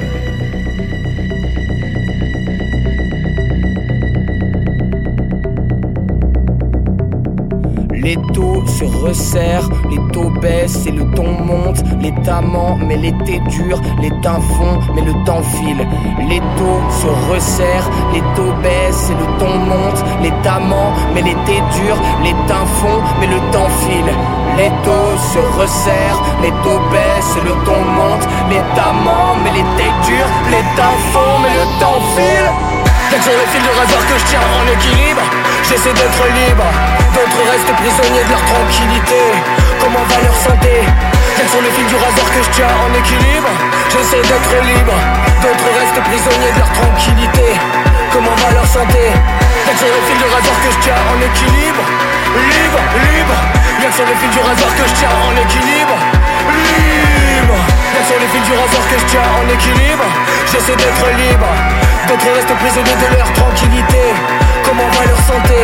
[8.05, 11.83] Les taux se resserrent, les taux baissent et le ton monte.
[12.03, 15.89] L'état ment, mais l'été dure, les temps fond, mais le temps file.
[16.29, 20.05] Les taux se resserrent, les taux baissent et le ton monte.
[20.23, 24.13] L'état ment, mais l'été dure, les temps fond, mais le temps file.
[24.59, 28.29] Les taux se resserrent, les taux baissent et le ton monte.
[28.51, 32.74] L'état ment, mais l'été dure, les temps fond, mais le temps file.
[33.15, 35.23] Quels sont les fils de rasoir que je tiens en équilibre.
[35.63, 36.67] J'essaie d'être libre.
[37.15, 39.23] D'autres restent prisonniers de leur tranquillité.
[39.79, 40.83] Comment va leur santé?
[41.39, 43.55] Quels sont les fils du rasoir que je tiens en équilibre.
[43.95, 44.99] J'essaie d'être libre.
[45.47, 47.47] D'autres restent prisonniers de leur tranquillité.
[48.11, 49.07] Comment va leur santé?
[49.07, 51.85] Quels sont les fils du rasoir que je tiens en équilibre.
[52.51, 53.39] Libre, libre.
[53.79, 55.97] Quels sont les fils du rasoir que je tiens en équilibre.
[56.51, 57.74] Libre
[58.05, 60.05] Sont les fils du rasoir que je tiens en équilibre
[60.53, 61.49] J'essaie d'être libre
[62.09, 64.03] D'autres restent prisonniers de leur tranquillité
[64.65, 65.55] Comment va leur santé?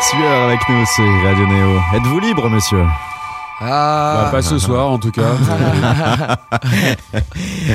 [0.00, 1.80] Sueur avec nous sur Radio Néo.
[1.94, 2.84] Êtes-vous libre, monsieur?
[3.60, 4.24] Ah.
[4.24, 5.32] Bah, pas ce soir en tout cas.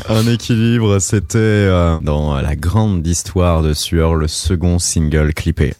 [0.09, 5.73] Un équilibre, c'était euh, dans la grande histoire de Sueur, le second single clippé.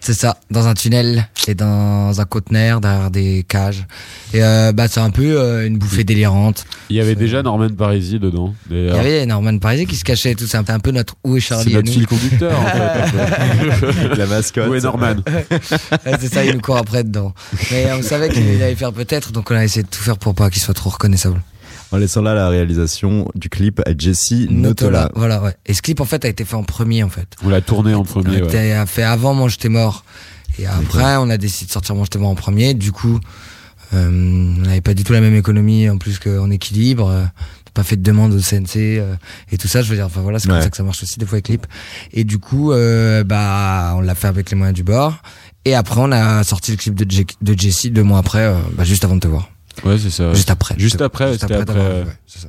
[0.00, 3.86] C'est ça, dans un tunnel et dans un conteneur derrière des cages.
[4.32, 6.64] Et euh, bah c'est un peu euh, une bouffée délirante.
[6.90, 8.54] Il y avait déjà Norman Parisi dedans.
[8.70, 10.46] Il y avait Norman Parisi qui se cachait et tout.
[10.46, 14.14] C'était un peu notre Où est Charlie C'est notre fil conducteur en fait.
[14.16, 14.68] La mascotte.
[14.68, 15.16] Où est Norman
[16.20, 17.34] c'est ça, il nous court après dedans.
[17.70, 20.34] Mais on savait qu'il allait faire peut-être, donc on a essayé de tout faire pour
[20.34, 21.40] pas qu'il soit trop reconnaissable.
[21.90, 25.10] En laissant là la réalisation du clip à Jesse Notola.
[25.14, 25.54] Voilà, ouais.
[25.66, 27.28] Et ce clip en fait a été fait en premier en fait.
[27.44, 28.42] On l'a tourné en premier.
[28.42, 28.72] On ouais.
[28.72, 30.04] a fait avant Moi j'étais mort.
[30.58, 32.74] Et après, on a décidé de sortir Moi j'étais mort en premier.
[32.74, 33.18] Du coup,
[33.94, 37.08] euh, on n'avait pas du tout la même économie en plus qu'en équilibre.
[37.08, 37.24] Euh,
[37.74, 39.14] pas fait de demande au CNC euh,
[39.52, 39.82] et tout ça.
[39.82, 40.62] Je veux dire, enfin voilà, c'est comme Ouais.
[40.64, 41.66] ça que ça marche aussi des fois avec clips.
[42.12, 45.14] Et du coup, euh, bah, on l'a fait avec les moyens du bord.
[45.64, 48.54] Et après, on a sorti le clip de, Je- de Jessie deux mois après, euh,
[48.72, 49.48] bah, juste avant de te voir.
[49.84, 50.32] Ouais, c'est ça.
[50.34, 50.74] Juste après.
[50.78, 51.80] Juste après, Juste c'était après après.
[51.84, 52.48] euh, ouais, c'est ça.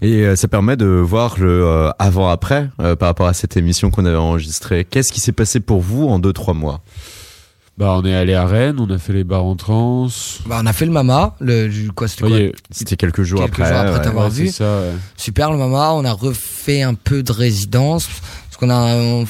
[0.00, 3.90] Et euh, ça permet de voir le euh, avant-après euh, par rapport à cette émission
[3.90, 4.84] qu'on avait enregistrée.
[4.84, 6.80] Qu'est-ce qui s'est passé pour vous en 2-3 mois?
[7.78, 10.08] Bah, on est allé à Rennes, on a fait les bars en trans.
[10.46, 12.36] Bah, on a fait le Mama, le, quoi, c'était quoi?
[12.36, 13.68] Oui, C'était quelques jours Quelques après.
[13.70, 14.02] jours après ouais.
[14.04, 14.48] t'avoir ouais, vu.
[14.48, 14.64] ça.
[14.80, 14.92] ouais.
[15.16, 18.08] Super le Mama, on a refait un peu de résidence
[18.50, 19.26] parce qu'on a on,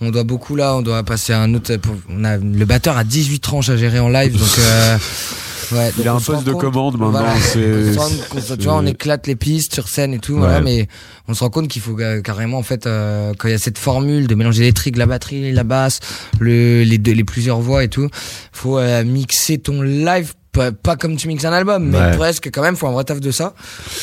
[0.00, 1.72] on doit beaucoup là, on doit passer à un autre
[2.08, 4.98] on a le batteur a 18 tranches à gérer en live donc euh,
[5.74, 7.10] ouais, Il a un poste de compte- commande maintenant.
[7.10, 10.88] voilà, on tu vois, on éclate les pistes sur scène et tout, voilà, mais
[11.28, 13.58] on se rend compte qu'il faut euh, carrément en fait euh, quand il y a
[13.58, 16.00] cette formule de mélanger l'électrique, la batterie, la basse,
[16.40, 18.08] le, les deux, les plusieurs voix et tout,
[18.52, 22.16] faut euh, mixer ton live pas, pas comme tu mixes un album, mais Ouais.
[22.16, 23.54] presque quand même, faut un vrai taf de ça.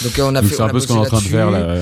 [0.03, 1.51] Donc euh, on a fait, c'est un peu ce qu'on est en train de faire
[1.51, 1.75] là.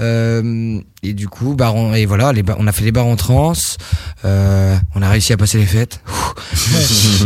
[0.00, 3.16] Euh, et du coup, bah, on, et voilà, les on a fait les bars en
[3.16, 3.76] transe.
[4.24, 6.00] Euh, on a réussi à passer les fêtes.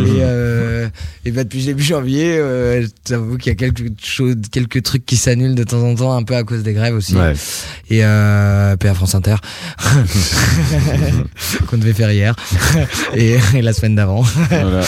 [0.01, 0.89] et, euh,
[1.24, 5.16] et bah, depuis début janvier, euh, j'avoue qu'il y a quelque chose, quelques trucs qui
[5.16, 7.14] s'annulent de temps en temps, un peu à cause des grèves aussi.
[7.16, 7.35] Ouais.
[7.91, 9.37] Et euh, paix à France Inter,
[11.66, 12.35] qu'on devait faire hier
[13.14, 14.22] et, et la semaine d'avant.
[14.51, 14.81] Voilà.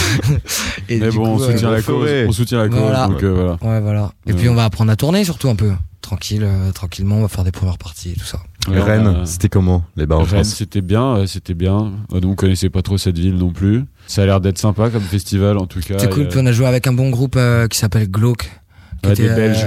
[0.88, 2.08] Et Mais bon, coup, on soutient euh, la cause.
[2.28, 2.78] On soutient la cause.
[2.78, 3.06] Voilà.
[3.08, 3.74] Donc euh, voilà.
[3.74, 4.12] Ouais, voilà.
[4.26, 4.38] Et Ouais.
[4.38, 5.70] puis on va apprendre à tourner surtout un peu.
[6.02, 8.38] Tranquille, euh, tranquillement, on va faire des premières parties et tout ça.
[8.68, 11.92] Ouais, Rennes, a- c'était comment les bars en Rennes, France c'était bien, ouais, c'était bien.
[12.12, 13.84] Nous, on connaissait pas trop cette ville non plus.
[14.06, 15.98] Ça a l'air d'être sympa comme festival en tout cas.
[15.98, 18.50] C'est cool, puis on a joué avec un bon groupe euh, qui s'appelle Glauque.
[19.02, 19.66] qui Ouais, était, des Belges,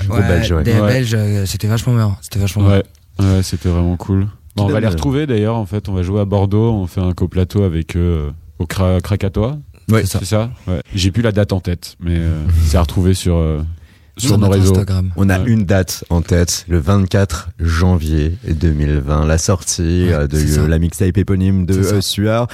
[0.51, 0.63] euh.
[0.63, 0.87] Des Ouais.
[0.87, 2.17] Belges, euh, c'était vachement bien.
[2.21, 2.81] C'était vachement bien.
[3.19, 4.27] Ouais, c'était vraiment cool.
[4.55, 5.55] Bon, on va les euh, retrouver d'ailleurs.
[5.55, 6.71] En fait, on va jouer à Bordeaux.
[6.73, 9.57] On fait un coplateau avec eux euh, au Kra Krakatoa.
[9.89, 10.01] Ouais.
[10.01, 10.19] C'est ça.
[10.19, 10.49] C'est ça.
[10.67, 10.81] Ouais.
[10.95, 13.61] J'ai plus la date en tête, mais euh, c'est à retrouver sur euh,
[14.17, 14.71] sur nos réseaux.
[14.71, 15.09] Instagram.
[15.15, 15.45] On a Ouais.
[15.47, 20.77] une date en tête, le 24 janvier 2020, la sortie Ouais, euh, de euh, la
[20.79, 22.47] mixtape éponyme de euh, Suard.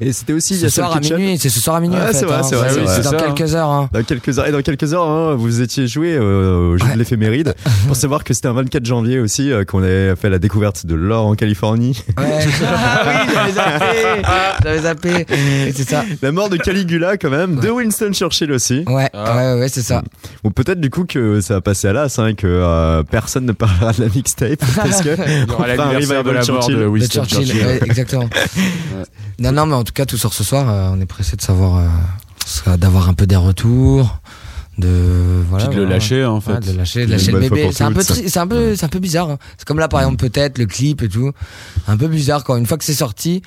[0.00, 2.14] Et c'était aussi Ce soir à minuit, c'est ce soir à minuit Ouais, en fait.
[2.14, 2.42] c'est vrai, hein.
[2.42, 3.70] c'est vrai, dans ça, quelques heures.
[3.70, 3.88] Hein.
[3.92, 6.94] Dans quelques heures, et dans quelques heures, hein, vous étiez joué euh, au jeu Ouais.
[6.94, 7.54] de l'éphéméride
[7.86, 10.94] pour savoir que c'était un 24 janvier aussi euh, qu'on avait fait la découverte de
[10.96, 12.02] l'or en Californie.
[12.18, 12.24] Ouais.
[12.66, 14.22] ah oui, j'avais zappé.
[14.62, 15.26] J'avais zappé.
[15.68, 16.04] Et c'est ça.
[16.22, 18.82] La mort de Caligula quand même, de Winston Churchill aussi.
[18.88, 19.36] Ouais, Ah.
[19.36, 20.02] ouais, ouais, ouais, c'est ça.
[20.42, 23.52] Ou peut-être du coup que ça va passer à l'as, hein, que euh, personne ne
[23.52, 25.16] parlera de la mixtape parce que
[25.58, 26.74] on un l'anniversaire de la mort Churchill.
[26.76, 27.66] de De Winston Churchill, Churchill.
[27.66, 28.28] ouais, exactement.
[29.38, 30.68] Non, non, mais en tout cas, tout sort ce soir.
[30.70, 31.78] euh, on est pressé de savoir,
[32.66, 34.18] euh, d'avoir un peu des retours,
[34.78, 34.88] de
[35.50, 35.66] voilà.
[35.66, 36.52] Puis de le lâcher hein, en fait.
[36.52, 37.70] Ouais, de le lâcher, de lâcher le bébé.
[37.72, 39.30] C'est un peu, c'est un peu, c'est un peu bizarre.
[39.30, 39.38] hein.
[39.58, 41.32] C'est comme là, par exemple, peut-être le clip et tout.
[41.88, 43.42] Un peu bizarre quand une fois que c'est sorti.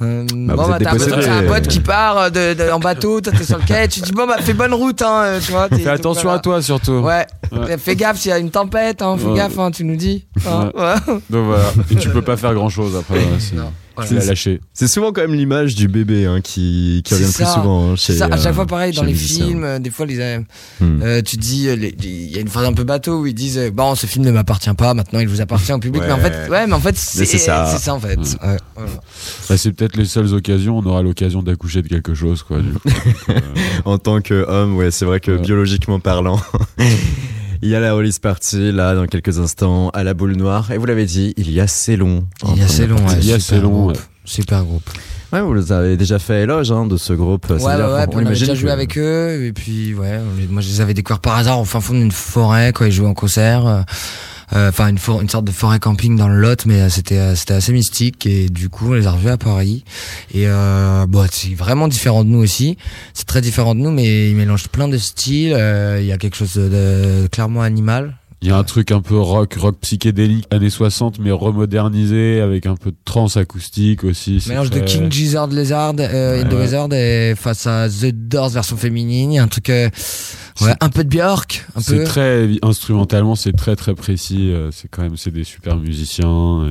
[0.00, 3.32] Euh, Bah, bon, bah, t'as un, pote qui part euh, de, de- en bateau, toi
[3.36, 5.68] t'es sur le quai, tu dis bon bah fais bonne route, hein, euh, tu vois.
[5.68, 6.38] t'es- Fais attention voilà.
[6.38, 6.98] à toi surtout.
[7.00, 7.26] Ouais.
[7.50, 7.76] Ouais.
[7.78, 9.36] Fais gaffe s'il y a une tempête, hein, fais Ouais.
[9.36, 10.26] gaffe, hein, tu nous dis.
[10.46, 10.94] Hein, ouais.
[11.30, 11.64] Donc voilà.
[11.90, 13.18] Et tu peux pas faire grand chose après.
[13.54, 14.08] Non, voilà.
[14.08, 14.60] Tu l'as lâché.
[14.72, 18.12] C'est souvent quand même l'image du bébé hein, qui, revient le plus souvent hein, C'est
[18.12, 20.38] chez ça, à chaque euh, fois pareil dans les films, euh, des fois les, euh,
[20.80, 21.00] Hmm.
[21.02, 23.94] euh, tu dis, il y a une phrase un peu bateau où ils disent, bon,
[23.96, 26.02] ce film ne m'appartient pas, maintenant il vous appartient au public.
[26.06, 27.66] Mais en fait, ouais, mais en fait, c'est ça.
[27.66, 28.16] c'est ça en fait.
[28.16, 28.46] Hmm.
[28.46, 28.90] Ouais, voilà.
[29.48, 32.60] Bah, c'est peut-être les seules occasions où on aura l'occasion d'accoucher de quelque chose quoi.
[32.60, 32.88] du coup.
[33.84, 35.38] En tant qu'homme, ouais, c'est vrai que Ouais.
[35.38, 36.40] biologiquement parlant,
[37.62, 40.70] il y a la release party là dans quelques instants à la boule noire.
[40.70, 42.24] Et vous l'avez dit, il y a Célon.
[42.42, 43.16] en Il y a assez long, ouais.
[43.20, 43.96] Il y a assez long, groupe.
[43.96, 44.02] ouais.
[44.24, 44.88] Super groupe.
[45.32, 47.50] Ouais, vous avez déjà fait éloge hein, de ce groupe.
[47.50, 50.62] Ouais, ouais, ouais, puis on avait déjà joué avec eux, et puis ouais, on moi
[50.62, 53.14] je les avais découverts par hasard au fin fond d'une forêt, quand ils jouaient en
[53.14, 53.84] concert.
[54.54, 57.18] Euh, Enfin, une, for- une sorte de forêt camping dans le Lot, mais euh, c'était
[57.18, 59.84] euh, c'était assez mystique, et du coup, on les a revus à Paris.
[60.34, 60.46] Et
[61.08, 62.76] bon, c'est vraiment différent de nous aussi.
[63.14, 65.56] C'est très différent de nous, mais ils mélangent plein de styles.
[66.00, 68.16] Il y a quelque chose de, de clairement animal.
[68.40, 72.66] Il y a un truc un peu rock, rock psychédélique, années 60, mais remodernisé, avec
[72.66, 74.40] un peu de trance acoustique aussi.
[74.48, 76.62] Mélange de King Gizzard Lizard euh, et Ouais.
[76.62, 79.32] Wizard et face à The Doors version féminine.
[79.32, 79.70] Il y a un truc.
[79.70, 79.88] euh,
[80.60, 82.04] Ouais, un peu de Björk, un C'est peu.
[82.04, 84.52] très instrumentalement, c'est très très précis.
[84.52, 86.64] euh, C'est quand même c'est des super musiciens.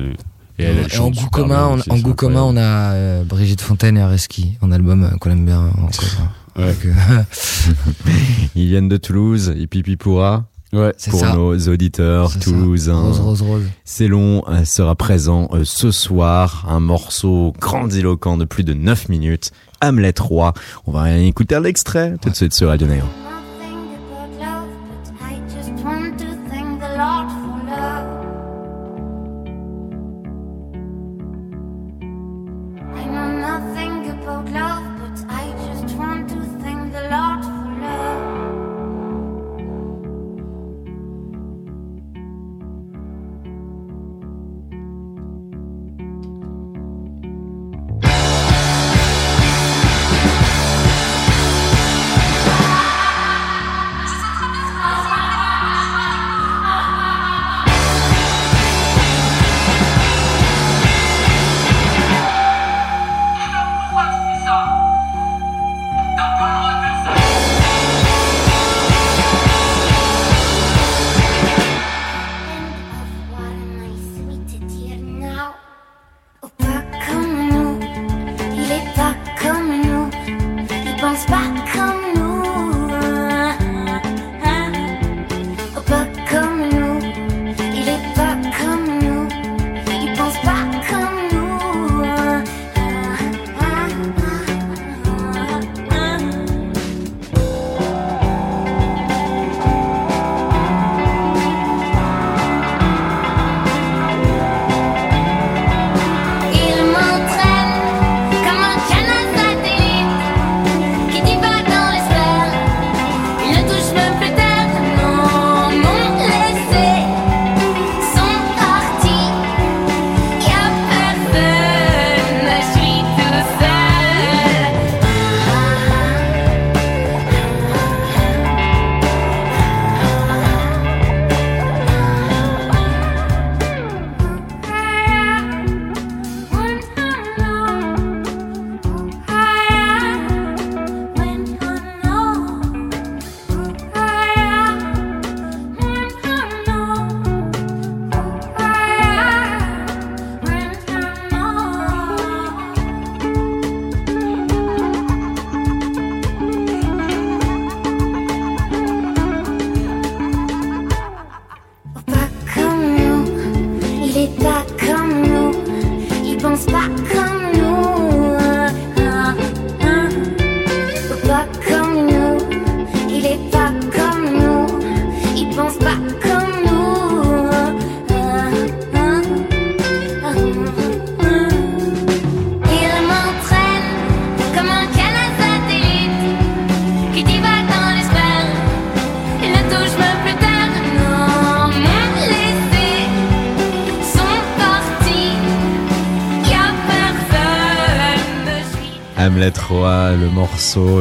[0.58, 2.56] Et, et elle, elle Et en goût commun, bien on, aussi, en goût commun, on
[2.56, 6.30] a euh, Brigitte Fontaine et Areski, un album euh, qu'on aime bien en commun.
[6.56, 6.72] Ouais.
[6.72, 7.22] Donc, euh,
[8.56, 10.47] Ils viennent de Toulouse, Hippie pourra.
[10.72, 10.92] Ouais.
[11.08, 11.32] Pour ça.
[11.34, 13.00] nos auditeurs toulousains.
[13.00, 13.62] Rose, rose, rose.
[13.84, 19.08] C'est long, euh, sera présent euh, ce soir, un morceau grandiloquent de plus de 9
[19.08, 19.50] minutes,
[19.82, 20.52] Hamlet 3.
[20.86, 23.04] On va écouter l'extrait tout de suite sur Radio Néo.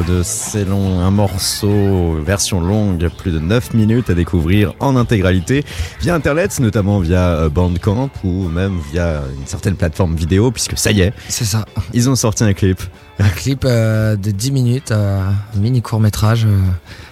[0.07, 5.63] De C'est long, un morceau version longue, plus de 9 minutes à découvrir en intégralité
[6.01, 10.91] via internet, notamment via euh, Bandcamp ou même via une certaine plateforme vidéo, puisque ça
[10.91, 11.65] y est, C'est ça.
[11.93, 12.81] ils ont sorti un clip.
[13.19, 15.19] Un clip euh, de 10 minutes, euh,
[15.55, 16.47] un mini court métrage,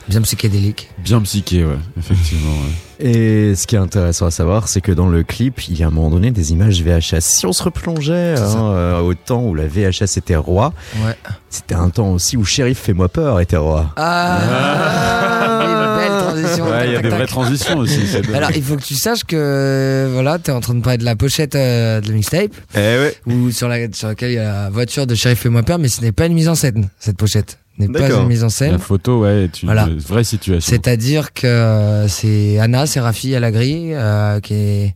[0.08, 0.90] bien psychédélique.
[1.04, 2.52] Bien psyché, ouais, effectivement.
[2.52, 2.74] ouais.
[3.00, 5.86] Et ce qui est intéressant à savoir, c'est que dans le clip, il y a
[5.86, 7.20] à un moment donné des images VHS.
[7.22, 10.74] Si on se replongeait hein, euh, au temps où la VHS était roi,
[11.06, 11.16] Ouais.
[11.50, 13.92] c'était un temps aussi où Shérif Fais-moi peur était roi.
[13.98, 16.66] Ah, une belle transition.
[16.70, 18.02] Ouais, il y a des vraies transitions aussi.
[18.34, 21.16] Alors, il faut que tu saches que voilà, t'es en train de parler de la
[21.16, 23.16] pochette euh, de la mixtape, Eh ouais.
[23.26, 25.88] où sur la sur laquelle il y a la voiture de Sheriff Fais-moi peur, mais
[25.88, 26.90] ce n'est pas une mise en scène.
[27.00, 28.80] Cette pochette n'est pas une mise en La scène.
[28.80, 29.88] photo, ouais, est une Voilà.
[30.08, 30.70] vraie situation.
[30.70, 34.96] C'est-à-dire que euh, c'est Anna Sérafi Alagri, euh, qui est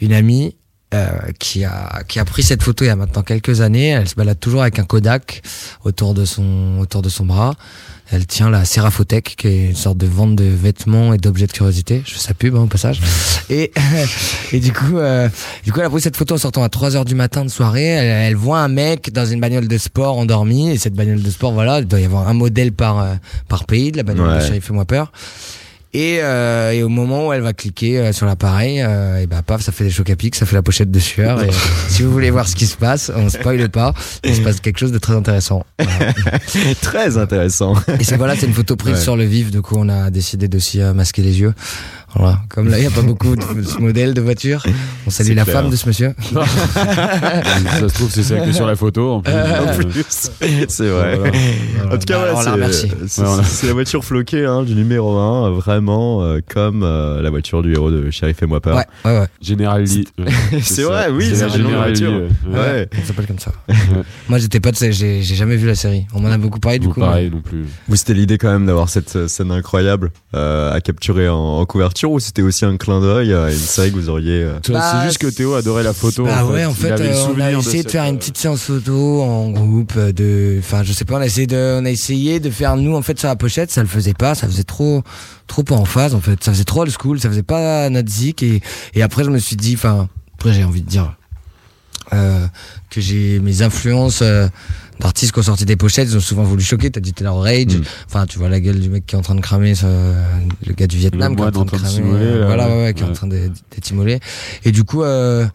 [0.00, 0.56] une amie,
[0.94, 1.08] euh,
[1.38, 3.88] qui a qui a pris cette photo il y a maintenant quelques années.
[3.88, 5.42] Elle se balade toujours avec un Kodak
[5.84, 7.54] autour de son autour de son bras.
[8.14, 11.52] Elle tient la Seraphotech, qui est une sorte de vente de vêtements et d'objets de
[11.52, 12.02] curiosité.
[12.06, 13.00] Je fais sa pub hein, au passage.
[13.50, 13.72] Et
[14.52, 15.28] et du coup, euh,
[15.64, 17.50] du coup, elle a pris cette photo en sortant à 3 heures du matin de
[17.50, 17.84] soirée.
[17.86, 20.70] Elle, elle voit un mec dans une bagnole de sport endormi.
[20.70, 23.14] Et cette bagnole de sport, voilà, il doit y avoir un modèle par euh,
[23.48, 24.38] par pays de la bagnole Ouais.
[24.38, 25.10] de Chéri Fais-moi peur.
[25.96, 29.42] Et, euh, et au moment où elle va cliquer euh, sur l'appareil, euh, et bah
[29.46, 31.40] paf, ça fait des chocs à pic, ça fait la pochette de sueur.
[31.44, 31.50] Et
[31.88, 34.78] si vous voulez voir ce qui se passe, on spoile pas, il se passe quelque
[34.78, 35.64] chose de très intéressant.
[36.82, 37.74] Très intéressant.
[38.00, 39.00] Et c'est voilà, c'est une photo prise Ouais.
[39.00, 41.54] sur le vif, du coup on a décidé d'aussi euh, masquer les yeux.
[42.16, 42.38] Voilà.
[42.48, 44.64] Comme là, il n'y a pas beaucoup de ce modèle de voiture.
[45.06, 45.56] On salue la clair.
[45.62, 46.14] femme de ce monsieur.
[46.74, 49.14] ça se trouve, c'est ça que sur la photo.
[49.14, 50.04] En plus, Euh, plus,
[50.68, 51.16] c'est vrai.
[51.16, 51.32] Voilà.
[51.94, 52.90] En tout cas, Bah, voilà, on remercie.
[53.08, 57.62] c'est- on la voiture floquée hein, du numéro 1, vraiment euh, comme euh, la voiture
[57.62, 58.76] du héros de Sheriff et moi peur.
[58.76, 59.26] Ouais, ouais, ouais.
[59.40, 59.84] Général
[60.62, 62.10] C'est vrai, oui, C'est Général voiture.
[62.10, 62.58] Lee, ouais.
[62.58, 62.88] Ouais.
[63.00, 63.52] Ça s'appelle comme ça.
[64.28, 66.06] Moi, j'étais pas de ça, j'ai jamais vu la série.
[66.14, 67.00] On m'en a beaucoup parlé du coup.
[67.00, 67.64] pareil non plus.
[67.88, 71.66] Vous, c'était l'idée quand même d'avoir cette euh, scène incroyable euh, à capturer en, en
[71.66, 74.42] couverture ou c'était aussi un clin d'œil à une série que vous auriez.
[74.42, 76.24] euh, vois, Bah, c'est juste que Théo adorait la photo.
[76.24, 78.14] Bah en ouais, en Il fait, avait le euh, on a essayé de, faire une
[78.16, 81.78] euh, petite séance photo en groupe de, enfin, je sais pas, on a essayé de,
[81.80, 84.34] on a essayé de faire nous en fait sur la pochette, ça le faisait pas,
[84.34, 85.02] ça faisait trop,
[85.46, 88.10] trop pas en phase en fait, ça faisait trop old school, ça faisait pas notre
[88.10, 88.60] zik et
[88.94, 91.14] et après je me suis dit, enfin, après j'ai envie de dire
[92.12, 92.46] euh,
[92.90, 94.20] que j'ai mes influences.
[94.22, 94.46] euh,
[95.00, 96.90] d'artistes qui ont sorti des pochettes, ils ont souvent voulu choquer.
[96.90, 97.76] T'as dit Taylor Rage.
[97.76, 97.82] Mm.
[98.06, 99.88] Enfin, tu vois la gueule du mec qui est en train de cramer, ça,
[100.66, 101.94] le gars du Vietnam qui est en train de en train de cramer.
[101.96, 102.82] s'immoler, euh, là, voilà, ouais, ouais.
[102.84, 103.28] ouais, qui est en train
[103.90, 104.20] immolé.
[104.64, 105.46] Et du coup, euh,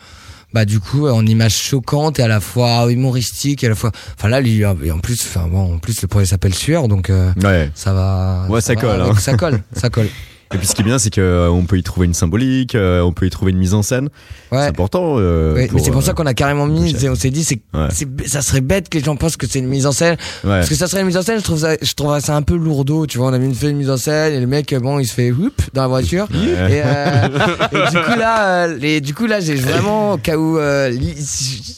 [0.53, 3.91] bah du coup, en image choquante et à la fois humoristique, et à la fois.
[4.17, 7.09] Enfin là, lui, et en plus, enfin bon, en plus le projet s'appelle Sueur, donc
[7.09, 7.71] euh, Ouais.
[7.75, 8.45] ça va.
[8.49, 9.19] Ouais, ça va colle, avec- hein.
[9.19, 10.07] Ça colle, ça colle.
[10.53, 13.11] Et puis ce qui est bien, c'est qu'on peut y trouver une symbolique, euh, on
[13.11, 14.09] peut y trouver une mise en scène.
[14.49, 14.63] C'est Ouais.
[14.65, 15.15] important.
[15.19, 17.59] euh, Ouais, mais c'est pour euh, ça qu'on a carrément mis, on s'est dit, c'est,
[17.73, 17.87] Ouais.
[17.91, 20.15] c'est, ça serait bête que les gens pensent que c'est une mise en scène.
[20.43, 20.49] Ouais.
[20.49, 22.41] Parce que ça serait une mise en scène, je trouve ça, je trouve ça un
[22.41, 23.27] peu lourdeau, tu vois.
[23.29, 25.13] On a mis une, fait une mise en scène et le mec, bon, il se
[25.13, 26.27] fait whoop dans la voiture.
[26.33, 27.27] Et, euh,
[27.71, 30.89] et du coup là, euh, et du coup là, j'ai vraiment au cas où, euh,
[30.89, 31.13] li-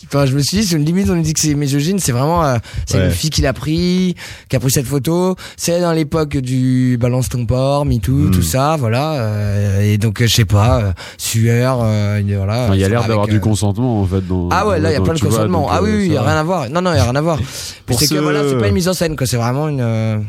[0.08, 2.14] enfin, je me suis dit, c'est une limite, on nous dit que c'est misogyne, c'est
[2.14, 2.56] vraiment, euh,
[2.86, 4.16] c'est une fille qui l'a pris,
[4.48, 5.36] qui a pris cette photo.
[5.58, 8.32] C'est dans l'époque du balance ton port, MeToo, Mm.
[8.32, 9.14] tout ça, voilà.
[9.14, 12.70] euh, et donc, euh, je sais pas, euh, sueur, voilà.
[12.74, 14.26] Il y a l'air d'avoir du consentement en fait.
[14.28, 15.68] Dans, ah ouais, là il y a plein de consentement.
[15.70, 16.70] Ah oui, il y a rien à voir.
[16.70, 17.40] Non, non, il y a rien à voir.
[17.92, 19.28] C'est que voilà, c'est pas une mise en scène, quoi.
[19.28, 20.26] C'est vraiment une.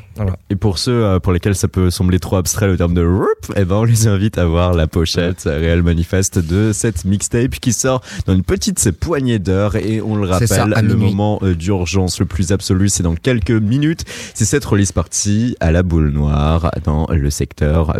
[0.50, 3.64] Et pour ceux pour lesquels ça peut sembler trop abstrait le terme de RUP, eh
[3.64, 7.72] ben on les invite à voir la pochette euh, réel manifeste de cette mixtape qui
[7.72, 12.26] sort dans une petite poignée d'heures et on le ça, rappelle, le moment d'urgence le
[12.26, 14.04] plus absolu, c'est dans quelques minutes.
[14.34, 17.96] C'est cette release partie à la boule noire dans le secteur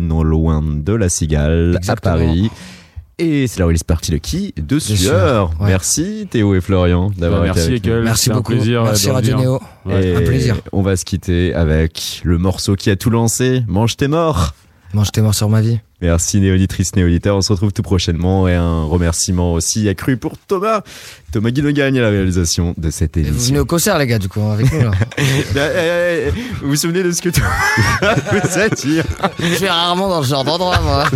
[0.00, 2.14] Non loin de la Cigale, Exactement.
[2.14, 2.50] à Paris.
[3.18, 5.50] Et c'est la release partie de qui De Sueur.
[5.60, 5.66] Ouais.
[5.68, 8.02] Merci Théo et Florian d'avoir Bah, été merci avec nous.
[8.02, 8.52] Merci un beaucoup.
[8.52, 9.36] plaisir, Merci de Radio.
[9.38, 9.60] Néo.
[9.84, 10.16] Ouais.
[10.16, 10.56] Un plaisir.
[10.72, 14.54] On va se quitter avec le morceau qui a tout lancé, Mange tes morts.
[14.94, 15.78] Mange tes morts sur ma vie.
[16.02, 17.36] Merci néauditrice, néauditeur.
[17.36, 20.80] On se retrouve tout prochainement et un remerciement aussi accru pour Thomas.
[21.32, 23.60] Thomas Guinogagne à la réalisation de cette Et vous venez émission.
[23.60, 24.90] au concert, les gars, du coup, avec nous, là.
[25.18, 25.22] Eh,
[25.56, 26.30] eh, eh,
[26.60, 27.40] Vous vous souvenez de ce que tu
[28.00, 29.04] vous attire
[29.38, 31.04] Je vais rarement dans ce genre d'endroit, moi.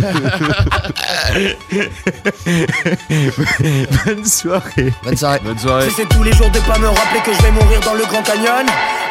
[4.05, 4.93] Bonne soirée.
[5.03, 5.39] Bonne soirée.
[5.43, 5.89] Bonne soirée.
[5.89, 8.23] J'essaie tous les jours de pas me rappeler que je vais mourir dans le Grand
[8.23, 8.65] Canyon.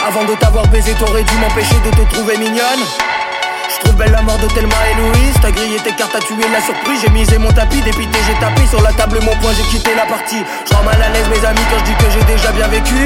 [0.07, 2.81] Avant de t'avoir baisé, t'aurais dû m'empêcher de te trouver mignonne.
[3.77, 5.35] Je trouve belle la mort de Thelma et Louise.
[5.43, 7.01] T'as grillé tes cartes, t'as tué la surprise.
[7.03, 10.07] J'ai misé mon tapis, dépité, j'ai tapé sur la table mon point, j'ai quitté la
[10.07, 10.43] partie.
[10.69, 13.05] Je rends mal à l'aise mes amis quand je dis que j'ai déjà bien vécu.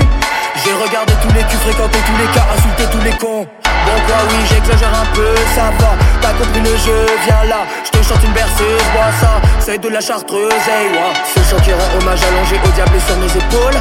[0.62, 3.46] J'ai regardé tous les culs, fréquenté tous les cas, insulté tous les cons.
[3.86, 7.90] Bon quoi oui j'exagère un peu, ça va T'as compris le jeu, viens là Je
[7.90, 11.72] te chante une berceuse, bois ça C'est de la chartreuse, hey ouais Ce chant qui
[11.72, 13.80] rend hommage allongé au diable sur mes épaules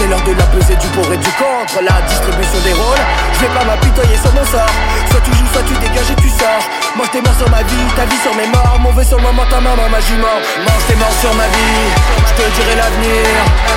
[0.00, 3.04] c'est l'heure de la pesée du pour et du contre, la distribution des rôles.
[3.36, 4.72] Je vais pas m'apitoyer sur mon sort.
[5.12, 6.64] Soit tu joues, soit tu dégages et tu sors.
[6.96, 8.80] Mange tes morts sur ma vie, ta vie sur mes morts.
[8.80, 10.40] Mauvais sur le moment, ta maman, magie mort.
[10.64, 11.84] Mange tes morts sur ma vie,
[12.16, 13.28] je te dirai l'avenir.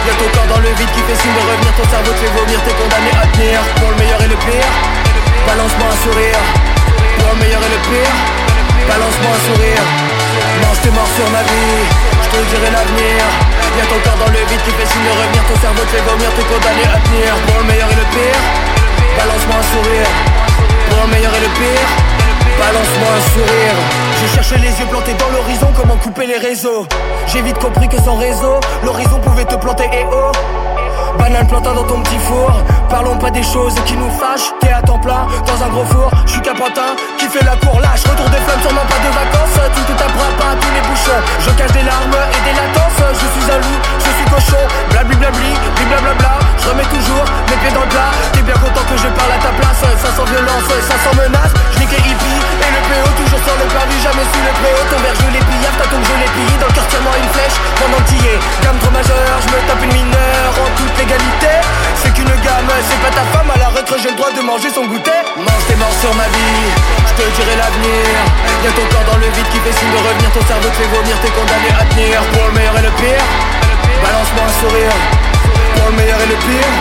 [0.08, 1.72] Y'a ton corps dans le vide qui fait signe de revenir.
[1.76, 3.60] Ton cerveau te fait vomir, t'es condamné à tenir.
[3.84, 4.72] Pour le meilleur et le pire,
[5.44, 6.44] balance-moi un sourire.
[7.20, 8.16] Pour le meilleur et le pire,
[8.88, 9.86] balance-moi un sourire.
[10.64, 11.84] Mange tes morts sur ma vie,
[12.24, 13.20] je te dirai l'avenir.
[13.76, 14.33] Y'a ton corps dans le
[15.74, 18.40] cerveau te fait vomir, t'es condamné à tenir Pour le meilleur et le pire,
[19.18, 20.10] balance-moi un sourire.
[20.90, 21.90] Pour le meilleur et le pire,
[22.60, 23.78] balance-moi un sourire.
[24.20, 26.86] J'ai cherché les yeux plantés dans l'horizon, comment couper les réseaux.
[27.28, 30.32] J'ai vite compris que sans réseau, l'horizon pouvait te planter et oh
[31.18, 32.52] Banane plantain dans ton petit four.
[32.90, 34.52] Parlons pas des choses qui nous fâchent.
[34.60, 36.12] T'es à temps plein dans un gros four.
[36.26, 39.60] Je suis qui fait la cour lâche Retour de flamme sûrement pas de vacances.
[39.76, 41.22] Tu te taperas pas tous les bouchons.
[41.40, 43.04] Je cache des larmes et des latences.
[43.14, 44.64] Je suis un loup, je suis cochon.
[44.92, 45.52] Blabli blabli,
[45.90, 46.34] blablabla.
[46.40, 48.12] Je remets toujours mes pieds dans le plat.
[48.34, 49.82] T'es bien content que je parle à ta place.
[49.82, 51.54] Ça sent violence, ça sent menace.
[51.74, 55.00] Je les hippies et le PO Toujours sur le parvis, jamais sous le préau Ton
[55.04, 56.54] verre je l'ai pillé, ta tombe je l'ai pillé.
[56.60, 58.36] Dans le quartier moi une flèche, pendant entier.
[58.64, 60.54] Gamme trop majeure, je me tape une mineure.
[60.58, 61.54] En toute légalité,
[62.02, 63.50] c'est qu'une gamme C'est pas ta femme.
[63.54, 65.22] À la retraite, j'ai le droit de manger son goûter.
[65.38, 66.62] Mange tes morts sur ma vie,
[67.08, 68.10] je je te dirai l'avenir.
[68.66, 70.30] Y'a ton corps dans le vide qui fait signe de revenir.
[70.34, 72.22] Ton cerveau te fait vomir, t'es condamné à tenir.
[72.34, 73.26] Pour le meilleur et le pire
[74.02, 74.98] Balance-moi un sourire
[75.76, 76.72] Pour le meilleur et le pire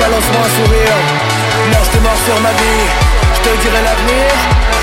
[0.00, 0.98] Balance-moi un sourire.
[1.72, 2.84] Moi je te mort sur ma vie.
[3.34, 4.28] Je te dirai l'avenir.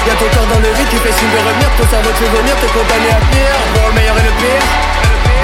[0.08, 1.70] Y'a ton corps dans le vide qui fait signe de revenir.
[1.78, 4.66] Ton cerveau te fait vomir, t'es condamné à tenir Pour le meilleur et le pire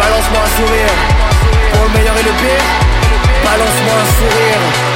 [0.01, 0.95] Balance-moi un sourire.
[1.71, 2.65] Pour le meilleur et le pire
[3.45, 4.88] Balance-moi un sourire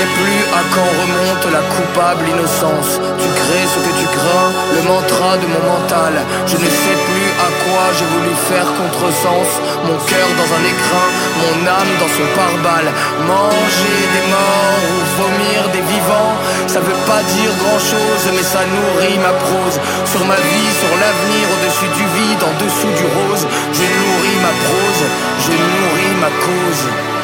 [0.00, 2.92] sais plus à quand remonte la coupable innocence.
[3.20, 6.14] Tu crées ce que tu crains, le mantra de mon mental.
[6.46, 9.52] Je ne sais plus à quoi j'ai voulu faire contresens.
[9.84, 11.06] Mon cœur dans un écrin,
[11.42, 12.92] mon âme dans son pare-balles.
[13.28, 16.36] Manger des morts ou vomir des vivants,
[16.66, 19.76] ça veut pas dire grand chose, mais ça nourrit ma prose.
[20.08, 23.44] Sur ma vie, sur l'avenir, au-dessus du vide, en dessous du rose.
[23.76, 25.04] Je nourris ma prose,
[25.44, 27.19] je nourris ma cause.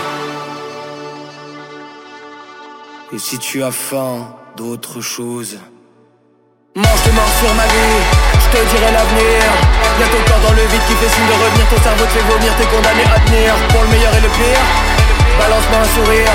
[3.15, 5.63] Et si tu as faim d'autre chose?
[6.75, 7.99] Mange tes morts sur ma vie,
[8.35, 9.47] je te dirai l'avenir.
[10.03, 11.65] Y'a ton corps dans le vide qui fait signe de revenir.
[11.71, 13.55] Ton cerveau te fait vomir, t'es condamné à tenir.
[13.71, 14.65] Pour le meilleur et le pire,
[15.39, 16.35] balance-moi un sourire.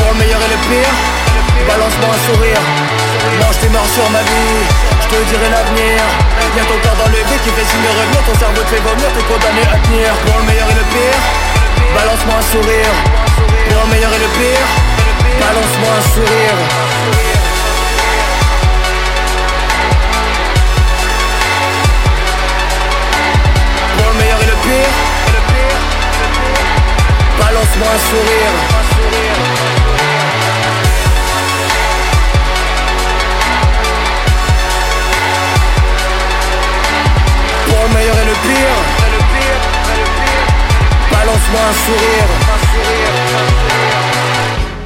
[0.00, 0.94] Pour le meilleur et le pire,
[1.68, 2.64] balance-moi un sourire.
[3.44, 4.64] Mange tes morts sur ma vie,
[4.96, 6.00] je te dirai l'avenir.
[6.56, 8.20] Y'a ton corps dans le vide qui fait signe de revenir.
[8.24, 10.08] Ton cerveau te fait vomir, t'es condamné à tenir.
[10.24, 11.20] Pour le meilleur et le pire,
[11.92, 12.96] balance-moi un sourire.
[13.68, 14.68] Pour le meilleur et le pire
[15.40, 16.58] Balance-moi un sourire.
[23.96, 24.94] Pour le meilleur et le pire.
[27.38, 28.54] Balance-moi un sourire.
[37.66, 38.78] Pour le meilleur et le pire.
[41.10, 42.41] Balance-moi un sourire